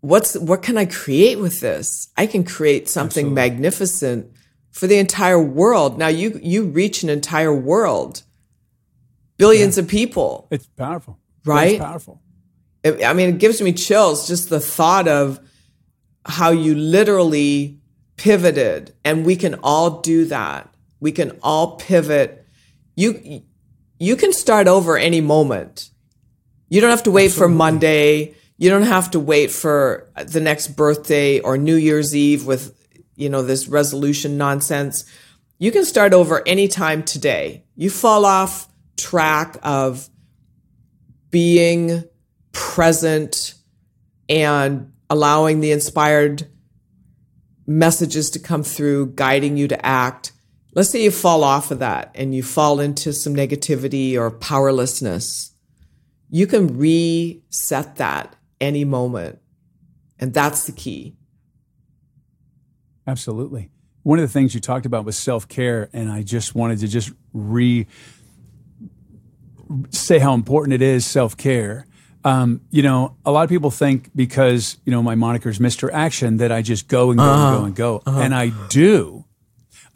what's 0.01 0.37
what 0.37 0.61
can 0.61 0.77
I 0.77 0.85
create 0.85 1.39
with 1.39 1.61
this? 1.61 2.09
I 2.15 2.27
can 2.27 2.43
create 2.43 2.87
something 2.87 3.25
Absolutely. 3.25 3.49
magnificent 3.49 4.31
for 4.69 4.85
the 4.85 4.99
entire 4.99 5.41
world. 5.41 5.97
Now 5.97 6.09
you 6.09 6.39
you 6.43 6.65
reach 6.65 7.01
an 7.01 7.09
entire 7.09 7.53
world, 7.53 8.21
billions 9.37 9.77
yeah. 9.77 9.83
of 9.83 9.89
people. 9.89 10.47
It's 10.51 10.67
powerful, 10.67 11.17
right? 11.45 11.71
It's 11.71 11.83
powerful. 11.83 12.21
I 12.85 13.13
mean, 13.13 13.29
it 13.29 13.39
gives 13.39 13.63
me 13.63 13.73
chills 13.73 14.27
just 14.27 14.49
the 14.49 14.59
thought 14.59 15.07
of 15.07 15.39
how 16.23 16.51
you 16.51 16.75
literally 16.75 17.79
pivoted, 18.15 18.93
and 19.03 19.25
we 19.25 19.35
can 19.35 19.55
all 19.63 20.01
do 20.01 20.25
that. 20.25 20.71
We 20.99 21.11
can 21.11 21.31
all 21.41 21.77
pivot 21.77 22.38
you 22.99 23.43
you 23.97 24.15
can 24.15 24.33
start 24.33 24.67
over 24.67 24.97
any 24.97 25.21
moment. 25.21 25.89
You 26.69 26.81
don't 26.81 26.89
have 26.89 27.03
to 27.03 27.11
wait 27.11 27.25
Absolutely. 27.25 27.53
for 27.53 27.57
Monday. 27.57 28.35
You 28.57 28.69
don't 28.69 28.83
have 28.83 29.11
to 29.11 29.19
wait 29.19 29.51
for 29.51 30.11
the 30.21 30.41
next 30.41 30.69
birthday 30.69 31.39
or 31.39 31.57
New 31.57 31.75
Year's 31.75 32.15
Eve 32.15 32.45
with, 32.45 32.75
you 33.15 33.29
know, 33.29 33.41
this 33.41 33.67
resolution 33.67 34.37
nonsense. 34.37 35.05
You 35.57 35.71
can 35.71 35.85
start 35.85 36.13
over 36.13 36.45
anytime 36.47 37.03
today. 37.03 37.63
You 37.75 37.89
fall 37.89 38.25
off 38.25 38.67
track 38.97 39.57
of 39.63 40.09
being 41.31 42.03
present 42.51 43.53
and 44.27 44.91
allowing 45.09 45.61
the 45.61 45.71
inspired 45.71 46.47
messages 47.65 48.31
to 48.31 48.39
come 48.39 48.63
through, 48.63 49.13
guiding 49.13 49.55
you 49.55 49.69
to 49.69 49.85
act 49.85 50.33
let's 50.79 50.91
say 50.91 51.03
you 51.03 51.11
fall 51.11 51.43
off 51.43 51.71
of 51.71 51.79
that 51.79 52.09
and 52.15 52.33
you 52.33 52.41
fall 52.41 52.79
into 52.79 53.11
some 53.11 53.35
negativity 53.35 54.17
or 54.17 54.31
powerlessness, 54.31 55.51
you 56.29 56.47
can 56.47 56.77
reset 56.77 57.97
that 57.97 58.33
any 58.61 58.85
moment. 58.85 59.39
And 60.19 60.33
that's 60.33 60.67
the 60.67 60.71
key. 60.71 61.17
Absolutely. 63.05 63.71
One 64.03 64.19
of 64.19 64.23
the 64.23 64.31
things 64.31 64.53
you 64.53 64.61
talked 64.61 64.85
about 64.85 65.03
was 65.03 65.17
self 65.17 65.49
care, 65.49 65.89
and 65.91 66.09
I 66.09 66.23
just 66.23 66.55
wanted 66.55 66.79
to 66.79 66.87
just 66.87 67.11
re 67.33 67.85
say 69.89 70.17
how 70.17 70.33
important 70.33 70.75
it 70.75 70.81
is 70.81 71.05
self 71.05 71.35
care. 71.35 71.87
Um, 72.23 72.61
you 72.69 72.83
know, 72.83 73.17
a 73.25 73.33
lot 73.33 73.43
of 73.43 73.49
people 73.49 73.69
think 73.69 74.11
because 74.15 74.77
you 74.85 74.93
know 74.93 75.03
my 75.03 75.15
moniker 75.15 75.49
is 75.49 75.59
Mister 75.59 75.91
Action 75.91 76.37
that 76.37 76.53
I 76.53 76.61
just 76.61 76.87
go 76.87 77.09
and 77.09 77.19
go 77.19 77.25
uh-huh. 77.25 77.47
and 77.47 77.57
go 77.57 77.65
and 77.65 77.75
go, 77.75 78.01
uh-huh. 78.05 78.19
and 78.21 78.33
I 78.33 78.51
do. 78.69 79.25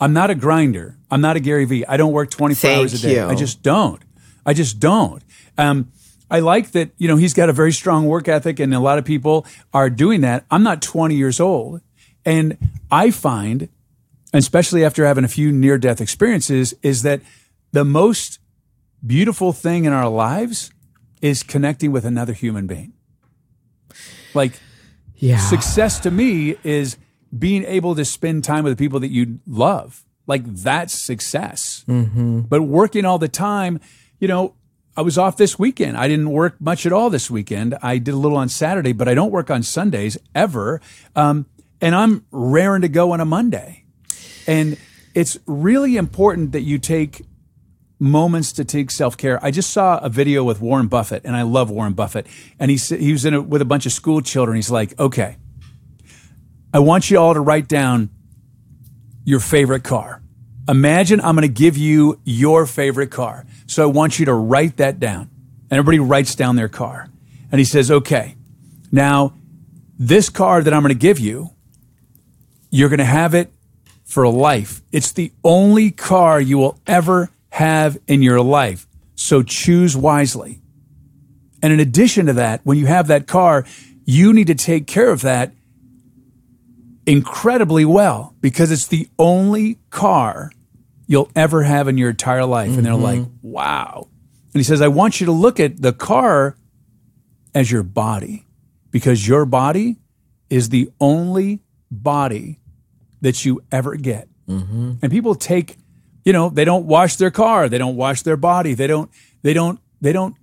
I'm 0.04 0.12
not 0.12 0.30
a 0.30 0.36
grinder. 0.36 0.98
I'm 1.10 1.22
not 1.22 1.38
a 1.38 1.40
Gary 1.40 1.64
Vee. 1.64 1.86
I 1.86 1.96
don't 1.96 2.12
work 2.12 2.30
24 2.30 2.58
Thank 2.58 2.80
hours 2.82 2.94
a 2.94 3.08
day. 3.08 3.16
You. 3.16 3.26
I 3.26 3.36
just 3.36 3.64
don't. 3.64 4.02
I 4.46 4.54
just 4.54 4.78
don't. 4.78 5.24
Um, 5.58 5.94
I 6.30 6.42
like 6.42 6.72
that, 6.72 6.92
you 6.98 7.08
know, 7.08 7.16
he's 7.16 7.34
got 7.34 7.48
a 7.48 7.54
very 7.54 7.72
strong 7.72 8.06
work 8.06 8.28
ethic 8.28 8.60
and 8.60 8.74
a 8.74 8.82
lot 8.82 8.98
of 8.98 9.06
people 9.06 9.46
are 9.74 9.90
doing 9.90 10.20
that. 10.20 10.44
I'm 10.52 10.62
not 10.62 10.82
20 10.82 11.16
years 11.16 11.40
old. 11.40 11.80
And 12.26 12.58
I 12.92 13.12
find, 13.12 13.70
especially 14.34 14.84
after 14.84 15.06
having 15.06 15.24
a 15.24 15.30
few 15.30 15.54
near 15.54 15.78
death 15.78 16.02
experiences, 16.02 16.74
is 16.82 17.04
that 17.04 17.22
the 17.72 17.86
most 17.86 18.40
beautiful 19.08 19.54
thing 19.54 19.86
in 19.86 19.94
our 19.94 20.10
lives 20.10 20.70
is 21.22 21.44
connecting 21.44 21.94
with 21.94 22.04
another 22.04 22.34
human 22.34 22.68
being. 22.68 22.92
Like, 24.34 24.60
yeah. 25.16 25.38
success 25.38 26.02
to 26.02 26.12
me 26.12 26.58
is 26.66 26.98
being 27.38 27.64
able 27.66 27.96
to 27.96 28.06
spend 28.06 28.44
time 28.44 28.64
with 28.64 28.78
the 28.78 28.84
people 28.84 29.00
that 29.00 29.12
you 29.12 29.40
love. 29.48 30.04
Like, 30.28 30.46
that's 30.46 30.94
success. 30.94 31.84
Mm-hmm. 31.88 32.42
But 32.42 32.62
working 32.62 33.06
all 33.06 33.18
the 33.18 33.28
time, 33.28 33.80
you 34.20 34.28
know, 34.28 34.56
I 34.96 35.02
was 35.02 35.18
off 35.18 35.38
this 35.38 35.58
weekend. 35.58 35.98
I 35.98 36.08
didn't 36.08 36.30
work 36.30 36.62
much 36.62 36.86
at 36.86 36.94
all 36.94 37.10
this 37.10 37.30
weekend. 37.30 37.76
I 37.82 37.98
did 37.98 38.14
a 38.14 38.18
little 38.18 38.38
on 38.38 38.48
Saturday, 38.48 38.94
but 38.94 39.08
I 39.08 39.16
don't 39.16 39.32
work 39.32 39.50
on 39.50 39.64
Sundays 39.64 40.18
ever. 40.36 40.82
Um, 41.16 41.48
and 41.82 41.96
I'm 41.96 42.26
raring 42.32 42.84
to 42.84 42.88
go 42.88 43.12
on 43.12 43.20
a 43.20 43.26
Monday. 43.26 43.86
And 44.48 44.78
it's 45.16 45.38
really 45.46 45.98
important 45.98 46.52
that 46.52 46.62
you 46.62 46.78
take 46.78 47.24
moments 48.00 48.52
to 48.54 48.66
take 48.66 48.92
self 48.92 49.18
care. 49.18 49.44
I 49.44 49.52
just 49.52 49.72
saw 49.72 49.98
a 50.00 50.10
video 50.10 50.44
with 50.44 50.62
Warren 50.62 50.88
Buffett, 50.88 51.24
and 51.26 51.36
I 51.36 51.42
love 51.42 51.70
Warren 51.70 51.94
Buffett. 51.94 52.28
And 52.60 52.70
he 52.70 52.78
he 52.78 53.12
was 53.12 53.26
in 53.26 53.34
it 53.34 53.46
with 53.46 53.62
a 53.62 53.66
bunch 53.66 53.86
of 53.86 53.92
school 53.92 54.22
children. 54.22 54.56
He's 54.56 54.72
like, 54.72 54.98
"Okay, 55.00 55.38
I 56.74 56.80
want 56.80 57.12
you 57.12 57.20
all 57.20 57.36
to 57.36 57.40
write 57.40 57.68
down 57.68 58.10
your 59.24 59.40
favorite 59.40 59.84
car. 59.84 60.22
Imagine 60.68 61.22
I'm 61.22 61.36
going 61.36 61.48
to 61.48 61.54
give 61.54 61.78
you 61.78 62.20
your 62.24 62.66
favorite 62.66 63.12
car. 63.12 63.46
So 63.68 63.84
I 63.84 63.86
want 63.86 64.18
you 64.18 64.26
to 64.26 64.34
write 64.34 64.78
that 64.78 65.00
down. 65.00 65.30
And 65.70 65.78
everybody 65.78 66.00
writes 66.00 66.36
down 66.36 66.56
their 66.56 66.70
car. 66.70 67.10
And 67.52 67.60
he 67.60 67.66
says, 67.66 67.92
okay, 67.92 68.36
now 68.92 69.36
this 70.00 70.30
car 70.30 70.64
that 70.64 70.74
I'm 70.74 70.82
going 70.82 70.94
to 70.94 71.00
give 71.00 71.20
you, 71.20 71.52
you're 72.72 72.90
going 72.90 72.98
to 73.00 73.06
have 73.06 73.36
it 73.36 73.52
for 74.04 74.28
life. 74.28 74.82
It's 74.92 75.12
the 75.12 75.32
only 75.44 75.92
car 75.92 76.42
you 76.42 76.58
will 76.58 76.80
ever 76.88 77.30
have 77.50 78.00
in 78.08 78.24
your 78.24 78.42
life. 78.42 78.88
So 79.16 79.44
choose 79.44 79.96
wisely. 79.96 80.60
And 81.62 81.72
in 81.72 81.80
addition 81.80 82.26
to 82.26 82.34
that, 82.34 82.62
when 82.64 82.78
you 82.78 82.88
have 82.88 83.08
that 83.08 83.28
car, 83.28 83.66
you 84.06 84.34
need 84.34 84.48
to 84.48 84.56
take 84.56 84.88
care 84.88 85.10
of 85.10 85.22
that 85.22 85.54
incredibly 87.06 87.86
well 87.86 88.36
because 88.42 88.72
it's 88.72 88.88
the 88.88 89.10
only 89.20 89.80
car 89.90 90.52
you'll 91.08 91.32
ever 91.36 91.64
have 91.64 91.88
in 91.88 91.98
your 91.98 92.12
entire 92.12 92.46
life. 92.46 92.70
Mm-hmm. 92.70 92.78
And 92.78 92.86
they're 92.86 92.96
like, 92.96 93.20
mm-hmm. 93.20 93.52
wow. 93.52 94.08
And 94.54 94.60
he 94.60 94.64
says, 94.64 94.82
I 94.82 94.88
want 94.88 95.20
you 95.20 95.26
to 95.26 95.32
look 95.32 95.60
at 95.60 95.82
the 95.82 95.94
car 95.94 96.58
as 97.54 97.72
your 97.72 97.84
body 97.84 98.46
because 98.92 99.28
your 99.28 99.46
body 99.46 99.98
is 100.50 100.70
the 100.70 100.90
only 101.00 101.62
body 101.90 102.60
that 103.22 103.44
you 103.46 103.64
ever 103.72 103.96
get. 103.96 104.28
Mm-hmm. 104.48 104.94
And 105.02 105.12
people 105.12 105.36
take, 105.36 105.78
you 106.24 106.34
know, 106.34 106.50
they 106.50 106.66
don't 106.66 106.86
wash 106.86 107.16
their 107.16 107.32
car, 107.32 107.70
they 107.70 107.78
don't 107.78 107.96
wash 107.96 108.22
their 108.22 108.38
body, 108.38 108.74
they 108.74 108.88
don't, 108.88 109.10
they 109.42 109.54
don't, 109.54 109.80
they 110.02 110.14
don't, 110.14 110.36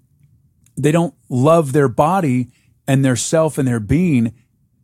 they 0.77 0.93
don't 0.93 1.15
love 1.29 1.73
their 1.73 1.89
body 1.89 2.49
and 2.87 3.05
their 3.05 3.17
self 3.17 3.59
and 3.59 3.69
their 3.69 3.81
being 3.81 4.33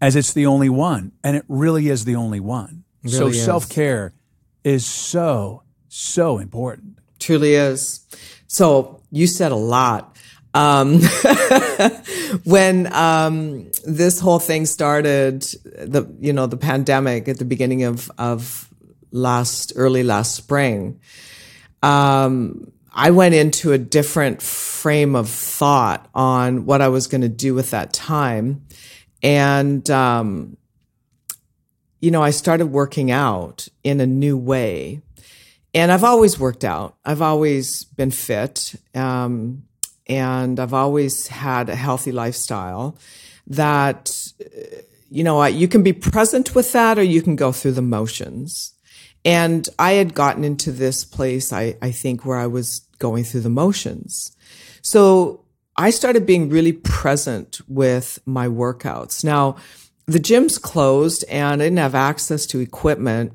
as 0.00 0.16
it's 0.16 0.32
the 0.32 0.46
only 0.46 0.68
one. 0.68 1.12
And 1.24 1.36
it 1.36 1.44
really 1.48 1.88
is 1.88 2.04
the 2.04 2.16
only 2.16 2.40
one. 2.40 2.84
Really 3.02 3.32
so 3.32 3.32
self 3.32 3.68
care 3.68 4.14
is 4.64 4.84
so 4.84 5.62
so 5.88 6.38
important. 6.38 6.98
Truly 7.18 7.54
is. 7.54 8.06
So 8.46 9.00
you 9.10 9.26
said 9.26 9.52
a 9.52 9.56
lot. 9.56 10.16
Um, 10.54 11.02
when 12.44 12.92
um, 12.92 13.70
this 13.84 14.20
whole 14.20 14.38
thing 14.38 14.64
started, 14.66 15.42
the 15.42 16.10
you 16.18 16.32
know 16.32 16.46
the 16.46 16.56
pandemic 16.56 17.28
at 17.28 17.38
the 17.38 17.44
beginning 17.44 17.84
of 17.84 18.10
of 18.18 18.68
last 19.10 19.72
early 19.76 20.02
last 20.02 20.34
spring, 20.34 21.00
um, 21.82 22.72
I 22.92 23.10
went 23.10 23.34
into 23.34 23.72
a 23.72 23.78
different 23.78 24.40
frame 24.40 25.14
of 25.14 25.28
thought 25.28 26.08
on 26.14 26.64
what 26.64 26.80
I 26.80 26.88
was 26.88 27.06
going 27.06 27.20
to 27.20 27.28
do 27.28 27.54
with 27.54 27.70
that 27.72 27.92
time, 27.92 28.66
and 29.26 29.90
um, 29.90 30.56
you 32.00 32.10
know 32.10 32.22
I 32.22 32.30
started 32.30 32.66
working 32.66 33.10
out 33.10 33.68
in 33.84 34.00
a 34.00 34.06
new 34.06 34.38
way 34.38 35.02
and 35.74 35.92
I've 35.92 36.04
always 36.04 36.38
worked 36.38 36.64
out. 36.64 36.96
I've 37.04 37.20
always 37.20 37.84
been 37.84 38.10
fit, 38.10 38.74
um, 38.94 39.64
and 40.06 40.58
I've 40.58 40.72
always 40.72 41.26
had 41.26 41.68
a 41.68 41.74
healthy 41.74 42.12
lifestyle. 42.12 42.96
That 43.48 44.32
you 45.10 45.22
know, 45.22 45.44
you 45.44 45.68
can 45.68 45.82
be 45.82 45.92
present 45.92 46.54
with 46.54 46.72
that, 46.72 46.98
or 46.98 47.02
you 47.02 47.22
can 47.22 47.36
go 47.36 47.52
through 47.52 47.72
the 47.72 47.82
motions. 47.82 48.74
And 49.24 49.68
I 49.78 49.92
had 49.92 50.14
gotten 50.14 50.44
into 50.44 50.70
this 50.72 51.04
place, 51.04 51.52
I, 51.52 51.76
I 51.82 51.90
think, 51.90 52.24
where 52.24 52.38
I 52.38 52.46
was 52.46 52.80
going 52.98 53.24
through 53.24 53.40
the 53.40 53.50
motions. 53.50 54.36
So 54.82 55.45
I 55.78 55.90
started 55.90 56.24
being 56.26 56.48
really 56.48 56.72
present 56.72 57.60
with 57.68 58.18
my 58.24 58.48
workouts. 58.48 59.22
Now, 59.22 59.56
the 60.06 60.18
gym's 60.18 60.58
closed 60.58 61.24
and 61.28 61.60
I 61.60 61.66
didn't 61.66 61.78
have 61.78 61.94
access 61.94 62.46
to 62.46 62.60
equipment. 62.60 63.32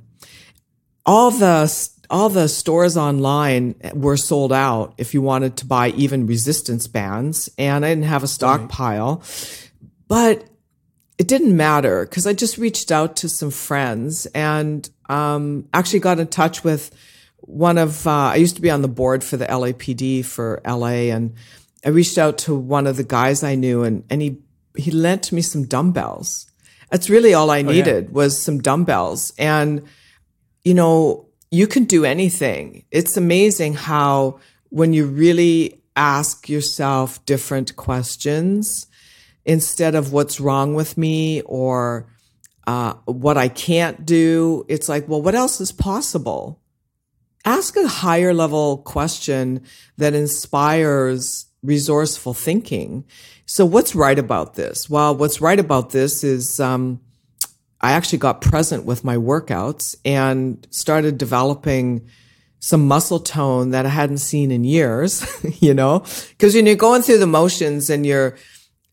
All 1.05 1.31
the 1.31 1.89
all 2.09 2.27
the 2.27 2.49
stores 2.49 2.97
online 2.97 3.75
were 3.93 4.17
sold 4.17 4.51
out 4.51 4.93
if 4.97 5.13
you 5.13 5.21
wanted 5.21 5.55
to 5.57 5.65
buy 5.65 5.89
even 5.89 6.27
resistance 6.27 6.85
bands 6.85 7.49
and 7.57 7.85
I 7.85 7.89
didn't 7.89 8.03
have 8.03 8.23
a 8.23 8.27
stockpile. 8.27 9.17
Right. 9.17 9.71
But 10.09 10.45
it 11.17 11.27
didn't 11.27 11.55
matter 11.55 12.05
because 12.05 12.27
I 12.27 12.33
just 12.33 12.57
reached 12.57 12.91
out 12.91 13.15
to 13.17 13.29
some 13.29 13.51
friends 13.51 14.25
and 14.27 14.89
um, 15.07 15.69
actually 15.73 15.99
got 15.99 16.19
in 16.19 16.27
touch 16.27 16.63
with 16.63 16.91
one 17.41 17.77
of, 17.77 18.05
uh, 18.05 18.11
I 18.11 18.35
used 18.35 18.55
to 18.57 18.61
be 18.61 18.69
on 18.69 18.81
the 18.81 18.87
board 18.87 19.23
for 19.23 19.37
the 19.37 19.45
LAPD 19.45 20.25
for 20.25 20.61
LA 20.65 21.13
and 21.13 21.35
I 21.85 21.89
reached 21.89 22.17
out 22.17 22.37
to 22.39 22.55
one 22.55 22.87
of 22.87 22.97
the 22.97 23.03
guys 23.03 23.43
I 23.43 23.55
knew 23.55 23.83
and, 23.83 24.03
and 24.09 24.21
he, 24.21 24.37
he 24.75 24.91
lent 24.91 25.31
me 25.31 25.41
some 25.41 25.65
dumbbells. 25.65 26.47
That's 26.89 27.09
really 27.09 27.33
all 27.33 27.49
I 27.49 27.61
needed 27.61 28.05
oh, 28.05 28.07
yeah. 28.07 28.13
was 28.13 28.37
some 28.37 28.59
dumbbells. 28.59 29.33
And, 29.37 29.83
you 30.63 30.73
know, 30.73 31.27
you 31.49 31.67
can 31.67 31.85
do 31.85 32.05
anything. 32.05 32.85
It's 32.91 33.17
amazing 33.17 33.73
how 33.75 34.39
when 34.69 34.93
you 34.93 35.05
really 35.05 35.81
ask 35.95 36.49
yourself 36.49 37.23
different 37.25 37.75
questions 37.75 38.87
instead 39.45 39.95
of 39.95 40.13
what's 40.13 40.39
wrong 40.39 40.75
with 40.75 40.97
me 40.97 41.41
or 41.41 42.07
uh, 42.67 42.93
what 43.05 43.37
I 43.37 43.47
can't 43.47 44.05
do, 44.05 44.65
it's 44.67 44.87
like, 44.87 45.07
well, 45.07 45.21
what 45.21 45.35
else 45.35 45.59
is 45.59 45.71
possible? 45.71 46.61
Ask 47.43 47.75
a 47.75 47.87
higher 47.87 48.33
level 48.33 48.77
question 48.77 49.63
that 49.97 50.13
inspires 50.13 51.47
resourceful 51.63 52.33
thinking. 52.33 53.05
So, 53.45 53.65
what's 53.65 53.95
right 53.95 54.17
about 54.17 54.55
this? 54.55 54.89
Well, 54.89 55.15
what's 55.15 55.41
right 55.41 55.59
about 55.59 55.91
this 55.91 56.23
is 56.23 56.59
um, 56.59 56.99
I 57.79 57.93
actually 57.93 58.19
got 58.19 58.41
present 58.41 58.85
with 58.85 59.03
my 59.03 59.17
workouts 59.17 59.95
and 60.05 60.65
started 60.69 61.17
developing 61.17 62.07
some 62.59 62.87
muscle 62.87 63.19
tone 63.19 63.71
that 63.71 63.87
I 63.87 63.89
hadn't 63.89 64.19
seen 64.19 64.51
in 64.51 64.63
years, 64.63 65.25
you 65.61 65.73
know, 65.73 66.05
because 66.29 66.53
when 66.53 66.67
you're 66.67 66.75
going 66.75 67.01
through 67.01 67.17
the 67.17 67.27
motions 67.27 67.89
and 67.89 68.05
you're, 68.05 68.37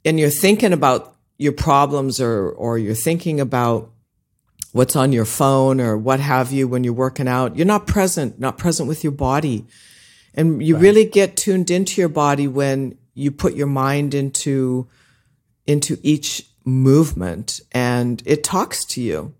and 0.05 0.19
you're 0.19 0.31
thinking 0.31 0.73
about 0.73 1.17
your 1.37 1.53
problems 1.53 2.19
or, 2.21 2.51
or 2.51 2.79
you're 2.79 2.95
thinking 2.95 3.41
about 3.41 3.91
what's 4.73 4.97
on 4.97 5.13
your 5.13 5.25
phone 5.25 5.81
or 5.81 5.99
what 5.99 6.21
have 6.21 6.51
you 6.51 6.67
when 6.67 6.83
you're 6.83 6.93
working 6.95 7.29
out, 7.29 7.57
you're 7.57 7.67
not 7.67 7.87
present, 7.87 8.39
not 8.39 8.57
present 8.59 8.89
with 8.89 9.05
your 9.05 9.13
body. 9.13 9.67
And 10.39 10.63
you 10.63 10.77
right. 10.77 10.83
really 10.83 11.05
get 11.05 11.37
tuned 11.37 11.69
into 11.69 12.01
your 12.01 12.09
body 12.09 12.47
when 12.47 12.97
you 13.13 13.33
put 13.33 13.55
your 13.55 13.67
mind 13.67 14.15
into, 14.15 14.89
into 15.67 15.99
each 16.05 16.47
movement 16.65 17.61
and 17.73 18.23
it 18.25 18.45
talks 18.45 18.85
to 18.85 19.01
you. 19.03 19.35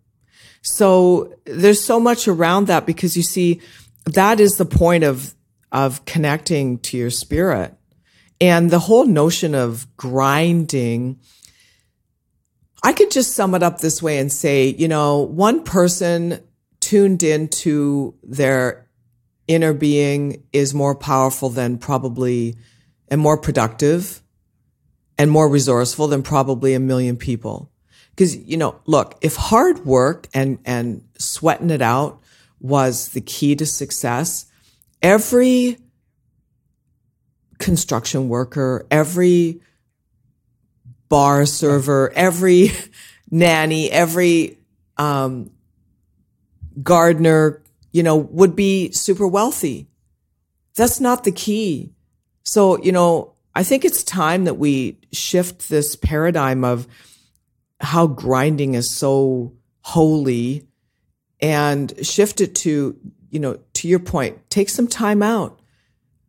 So 0.61 1.35
there's 1.45 1.85
so 1.85 2.01
much 2.01 2.27
around 2.27 2.67
that 2.67 2.85
because 2.85 3.17
you 3.17 3.23
see, 3.23 3.61
that 4.07 4.41
is 4.41 4.53
the 4.53 4.65
point 4.65 5.05
of, 5.05 5.37
of 5.71 6.05
connecting 6.05 6.81
to 6.81 6.97
your 6.97 7.11
spirit. 7.11 7.77
And 8.41 8.69
the 8.69 8.81
whole 8.81 9.07
notion 9.07 9.55
of 9.55 9.87
grinding, 9.97 11.21
I 12.83 12.93
could 12.93 13.13
just 13.13 13.35
sum 13.35 13.55
it 13.55 13.63
up 13.63 13.79
this 13.79 14.03
way 14.03 14.19
and 14.19 14.33
say, 14.33 14.67
you 14.77 14.89
know, 14.89 15.19
one 15.19 15.63
person 15.63 16.43
tuned 16.81 17.23
into 17.23 18.15
their 18.25 18.88
inner 19.49 19.73
being 19.73 20.45
is 20.53 20.75
more 20.75 20.95
powerful 20.95 21.49
than 21.49 21.79
probably 21.79 22.57
and 23.09 23.21
more 23.21 23.37
productive 23.37 24.23
and 25.17 25.31
more 25.31 25.49
resourceful 25.49 26.07
than 26.07 26.23
probably 26.23 26.75
a 26.75 26.81
million 26.81 27.17
people. 27.17 27.71
Cause, 28.17 28.37
you 28.37 28.57
know, 28.57 28.81
look, 28.87 29.17
if 29.21 29.37
hard 29.37 29.85
work 29.85 30.29
and, 30.35 30.59
and 30.65 31.03
sweating 31.19 31.71
it 31.71 31.83
out 31.83 32.21
was 32.61 33.11
the 33.11 33.21
key 33.21 33.57
to 33.57 33.65
success, 33.65 34.47
every 35.03 35.79
construction 37.59 38.29
worker, 38.29 38.87
every 38.91 39.61
bar 41.09 41.47
server, 41.47 42.13
every 42.15 42.73
nanny, 43.31 43.91
every 43.91 44.59
um, 44.97 45.51
gardener, 46.83 47.63
you 47.93 48.03
know, 48.03 48.17
would 48.17 48.55
be 48.55 48.93
super 48.93 49.27
wealthy. 49.27 49.89
That's 50.75 51.01
not 51.01 51.25
the 51.25 51.33
key. 51.33 51.93
So, 52.43 52.79
you 52.83 52.93
know, 52.93 53.35
I 53.55 53.63
think 53.63 53.85
it's 53.85 54.05
time 54.05 54.45
that 54.45 54.55
we 54.55 54.99
shift 55.13 55.69
this 55.69 55.97
paradigm 55.97 56.65
of 56.65 56.87
how 57.81 58.07
grinding 58.07 58.75
is 58.75 58.95
so 58.95 59.55
holy 59.81 60.69
and 61.41 61.93
shift 62.07 62.41
it 62.41 62.55
to, 62.57 62.97
you 63.31 63.41
know, 63.41 63.59
to 63.75 63.89
your 63.89 63.99
point, 63.99 64.51
take 64.51 64.69
some 64.69 64.87
time 64.87 65.23
out. 65.23 65.61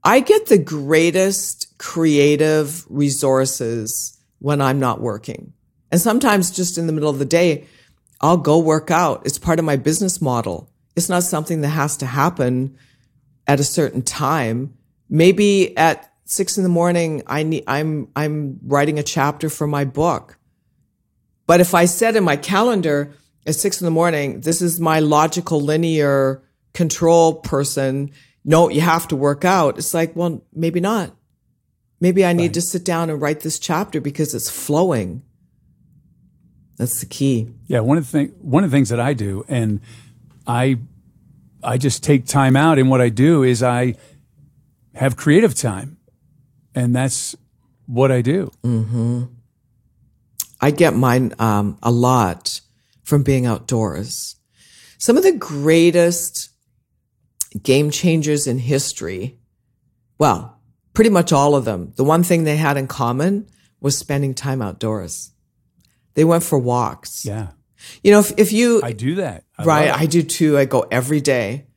I 0.04 0.22
get 0.22 0.48
the 0.48 0.58
greatest 0.58 1.78
creative 1.78 2.86
resources 2.90 4.18
when 4.40 4.62
I'm 4.62 4.80
not 4.80 5.02
working. 5.02 5.54
And 5.92 6.00
sometimes 6.00 6.52
just 6.52 6.78
in 6.78 6.88
the 6.88 6.94
middle 6.94 7.10
of 7.10 7.20
the 7.20 7.26
day, 7.26 7.66
I'll 8.22 8.38
go 8.38 8.60
work 8.60 8.92
out. 8.92 9.24
It's 9.26 9.38
part 9.38 9.60
of 9.60 9.66
my 9.66 9.76
business 9.76 10.22
model. 10.22 10.69
It's 11.00 11.08
not 11.08 11.24
something 11.24 11.62
that 11.62 11.70
has 11.70 11.96
to 11.98 12.06
happen 12.06 12.78
at 13.48 13.62
a 13.62 13.64
certain 13.64 14.02
time. 14.02 14.74
Maybe 15.10 15.78
at 15.78 16.12
six 16.26 16.58
in 16.58 16.64
the 16.64 16.70
morning, 16.70 17.24
I 17.26 17.44
need, 17.44 17.64
I'm, 17.68 18.10
I'm 18.18 18.60
writing 18.64 19.00
a 19.00 19.04
chapter 19.04 19.50
for 19.50 19.66
my 19.66 19.86
book. 19.86 20.38
But 21.48 21.62
if 21.62 21.74
I 21.74 21.86
set 21.86 22.18
in 22.18 22.26
my 22.26 22.36
calendar 22.36 23.14
at 23.48 23.56
six 23.56 23.80
in 23.80 23.86
the 23.86 23.92
morning, 23.92 24.42
this 24.42 24.62
is 24.62 24.82
my 24.82 25.00
logical 25.00 25.62
linear 25.62 26.44
control 26.74 27.36
person. 27.36 28.12
No, 28.44 28.68
you 28.68 28.82
have 28.82 29.08
to 29.08 29.16
work 29.16 29.46
out. 29.46 29.78
It's 29.78 29.94
like, 29.94 30.14
well, 30.18 30.44
maybe 30.52 30.82
not. 30.82 31.16
Maybe 32.02 32.26
I 32.26 32.34
need 32.34 32.48
right. 32.48 32.54
to 32.56 32.62
sit 32.62 32.84
down 32.84 33.10
and 33.10 33.22
write 33.22 33.40
this 33.40 33.58
chapter 33.58 34.02
because 34.02 34.34
it's 34.34 34.50
flowing. 34.50 35.24
That's 36.76 37.00
the 37.00 37.06
key. 37.06 37.48
Yeah, 37.68 37.80
one 37.80 37.98
of 37.98 38.04
the 38.04 38.12
thing, 38.12 38.28
one 38.42 38.66
of 38.66 38.70
the 38.70 38.76
things 38.76 38.90
that 38.90 39.00
I 39.00 39.14
do, 39.14 39.46
and 39.48 39.80
I, 40.46 40.80
I 41.64 41.78
just 41.78 42.04
take 42.04 42.26
time 42.26 42.56
out, 42.56 42.80
and 42.80 42.90
what 42.90 43.02
I 43.02 43.10
do 43.10 43.44
is 43.44 43.62
I 43.64 43.96
have 44.96 45.18
creative 45.18 45.56
time, 45.56 45.98
and 46.74 46.96
that's 46.96 47.36
what 47.86 48.12
I 48.12 48.22
do. 48.22 48.52
Mm-hmm. 48.64 49.24
I 50.62 50.72
get 50.72 50.96
mine 50.96 51.34
um, 51.40 51.78
a 51.82 51.92
lot 51.92 52.62
from 53.04 53.24
being 53.24 53.46
outdoors. 53.46 54.36
Some 54.98 55.18
of 55.18 55.24
the 55.24 55.32
greatest 55.32 56.50
game 57.64 57.90
changers 57.90 58.46
in 58.48 58.60
history, 58.60 59.40
well, 60.18 60.60
pretty 60.94 61.10
much 61.10 61.32
all 61.32 61.56
of 61.56 61.66
them, 61.66 61.94
the 61.96 62.04
one 62.04 62.24
thing 62.24 62.44
they 62.44 62.58
had 62.58 62.78
in 62.78 62.88
common 62.88 63.48
was 63.80 63.98
spending 63.98 64.34
time 64.34 64.62
outdoors. 64.62 65.32
They 66.16 66.26
went 66.26 66.44
for 66.44 66.60
walks. 66.60 67.26
Yeah. 67.26 67.52
You 68.04 68.12
know, 68.12 68.20
if, 68.20 68.34
if 68.38 68.52
you. 68.52 68.82
I 68.84 68.92
do 68.92 69.16
that. 69.16 69.44
I 69.58 69.64
right. 69.64 69.92
I 69.92 70.06
do 70.06 70.22
too. 70.22 70.58
I 70.58 70.66
go 70.66 70.86
every 70.92 71.22
day. 71.22 71.68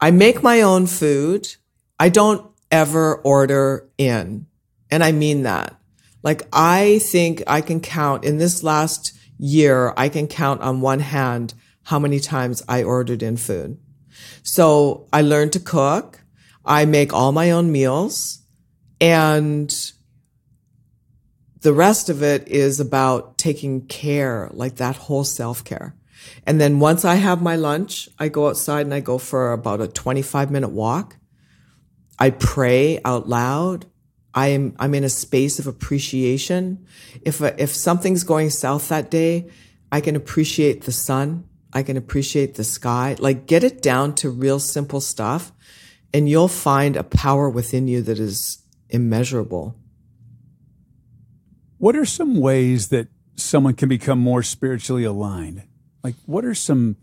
I 0.00 0.10
make 0.10 0.42
my 0.42 0.62
own 0.62 0.86
food. 0.86 1.54
I 1.98 2.08
don't 2.08 2.50
ever 2.70 3.16
order 3.16 3.88
in. 3.98 4.46
And 4.90 5.04
I 5.04 5.12
mean 5.12 5.44
that. 5.44 5.76
Like, 6.22 6.42
I 6.52 7.00
think 7.00 7.42
I 7.46 7.60
can 7.60 7.80
count 7.80 8.24
in 8.24 8.38
this 8.38 8.62
last 8.62 9.16
year, 9.38 9.92
I 9.96 10.08
can 10.08 10.28
count 10.28 10.60
on 10.60 10.80
one 10.80 11.00
hand 11.00 11.54
how 11.84 11.98
many 11.98 12.20
times 12.20 12.62
I 12.68 12.84
ordered 12.84 13.22
in 13.22 13.36
food. 13.36 13.78
So 14.44 15.08
I 15.12 15.22
learned 15.22 15.52
to 15.54 15.60
cook. 15.60 16.20
I 16.64 16.84
make 16.84 17.12
all 17.12 17.32
my 17.32 17.50
own 17.50 17.72
meals 17.72 18.42
and 19.00 19.92
the 21.62 21.72
rest 21.72 22.08
of 22.08 22.22
it 22.22 22.48
is 22.48 22.80
about 22.80 23.38
taking 23.38 23.86
care, 23.86 24.50
like 24.52 24.76
that 24.76 24.96
whole 24.96 25.24
self 25.24 25.64
care. 25.64 25.94
And 26.46 26.60
then 26.60 26.80
once 26.80 27.04
I 27.04 27.14
have 27.14 27.40
my 27.40 27.56
lunch, 27.56 28.08
I 28.18 28.28
go 28.28 28.48
outside 28.48 28.86
and 28.86 28.94
I 28.94 29.00
go 29.00 29.18
for 29.18 29.52
about 29.52 29.80
a 29.80 29.88
25 29.88 30.50
minute 30.50 30.70
walk. 30.70 31.16
I 32.18 32.30
pray 32.30 33.00
out 33.04 33.28
loud. 33.28 33.86
I'm, 34.34 34.74
I'm 34.78 34.94
in 34.94 35.04
a 35.04 35.08
space 35.08 35.58
of 35.58 35.66
appreciation. 35.66 36.86
If, 37.22 37.40
if 37.40 37.70
something's 37.70 38.24
going 38.24 38.50
south 38.50 38.88
that 38.88 39.10
day, 39.10 39.50
I 39.90 40.00
can 40.00 40.16
appreciate 40.16 40.82
the 40.82 40.92
sun. 40.92 41.48
I 41.72 41.82
can 41.82 41.96
appreciate 41.96 42.54
the 42.54 42.64
sky. 42.64 43.16
Like 43.18 43.46
get 43.46 43.64
it 43.64 43.82
down 43.82 44.14
to 44.16 44.30
real 44.30 44.58
simple 44.58 45.00
stuff 45.00 45.52
and 46.14 46.28
you'll 46.28 46.48
find 46.48 46.96
a 46.96 47.04
power 47.04 47.48
within 47.48 47.88
you 47.88 48.02
that 48.02 48.18
is 48.18 48.58
immeasurable. 48.88 49.76
What 51.82 51.96
are 51.96 52.04
some 52.04 52.36
ways 52.36 52.90
that 52.90 53.08
someone 53.34 53.74
can 53.74 53.88
become 53.88 54.20
more 54.20 54.44
spiritually 54.44 55.02
aligned? 55.02 55.64
Like, 56.04 56.14
what 56.26 56.44
are 56.44 56.54
some 56.54 56.94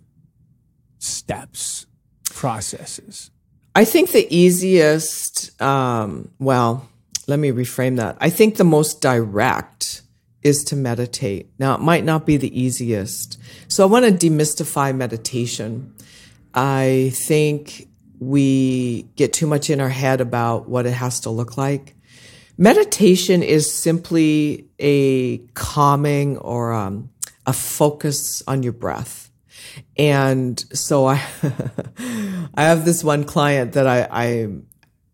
steps, 0.99 1.85
processes? 2.29 3.29
I 3.75 3.83
think 3.83 4.13
the 4.13 4.25
easiest, 4.33 5.61
um, 5.61 6.31
well, 6.39 6.87
let 7.27 7.39
me 7.39 7.51
reframe 7.51 7.97
that. 7.97 8.15
I 8.21 8.29
think 8.29 8.55
the 8.55 8.63
most 8.63 9.01
direct 9.01 10.01
is 10.43 10.63
to 10.63 10.77
meditate. 10.77 11.49
Now, 11.59 11.75
it 11.75 11.81
might 11.81 12.05
not 12.05 12.25
be 12.25 12.37
the 12.37 12.57
easiest. 12.57 13.37
So 13.67 13.83
I 13.83 13.87
want 13.87 14.05
to 14.05 14.29
demystify 14.29 14.95
meditation. 14.95 15.93
I 16.53 17.11
think 17.15 17.89
we 18.17 19.09
get 19.17 19.33
too 19.33 19.45
much 19.45 19.69
in 19.69 19.81
our 19.81 19.89
head 19.89 20.21
about 20.21 20.69
what 20.69 20.85
it 20.85 20.93
has 20.93 21.19
to 21.21 21.31
look 21.31 21.57
like. 21.57 21.97
Meditation 22.61 23.41
is 23.41 23.73
simply 23.73 24.67
a 24.79 25.37
calming 25.53 26.37
or 26.39 26.73
um, 26.73 27.09
a 27.45 27.53
focus 27.53 28.43
on 28.49 28.63
your 28.63 28.73
breath. 28.73 29.31
And 29.97 30.59
so 30.73 31.05
I, 31.07 31.23
I 32.53 32.63
have 32.63 32.83
this 32.83 33.01
one 33.01 33.23
client 33.23 33.73
that 33.73 33.87
I, 33.87 34.09
I, 34.11 34.47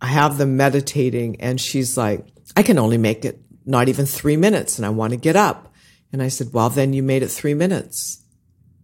I 0.02 0.08
have 0.08 0.40
them 0.40 0.58
meditating 0.58 1.40
and 1.40 1.62
she's 1.62 1.96
like, 1.96 2.26
I 2.58 2.64
can 2.64 2.80
only 2.80 2.98
make 2.98 3.24
it 3.26 3.40
not 3.64 3.90
even 3.90 4.08
three 4.08 4.38
minutes 4.38 4.80
and 4.80 4.86
I 4.86 4.90
want 4.90 5.12
to 5.12 5.18
get 5.18 5.36
up. 5.36 5.72
And 6.12 6.24
I 6.24 6.30
said, 6.30 6.48
well, 6.52 6.72
then 6.72 6.94
you 6.94 7.04
made 7.04 7.22
it 7.22 7.28
three 7.28 7.54
minutes. 7.54 8.24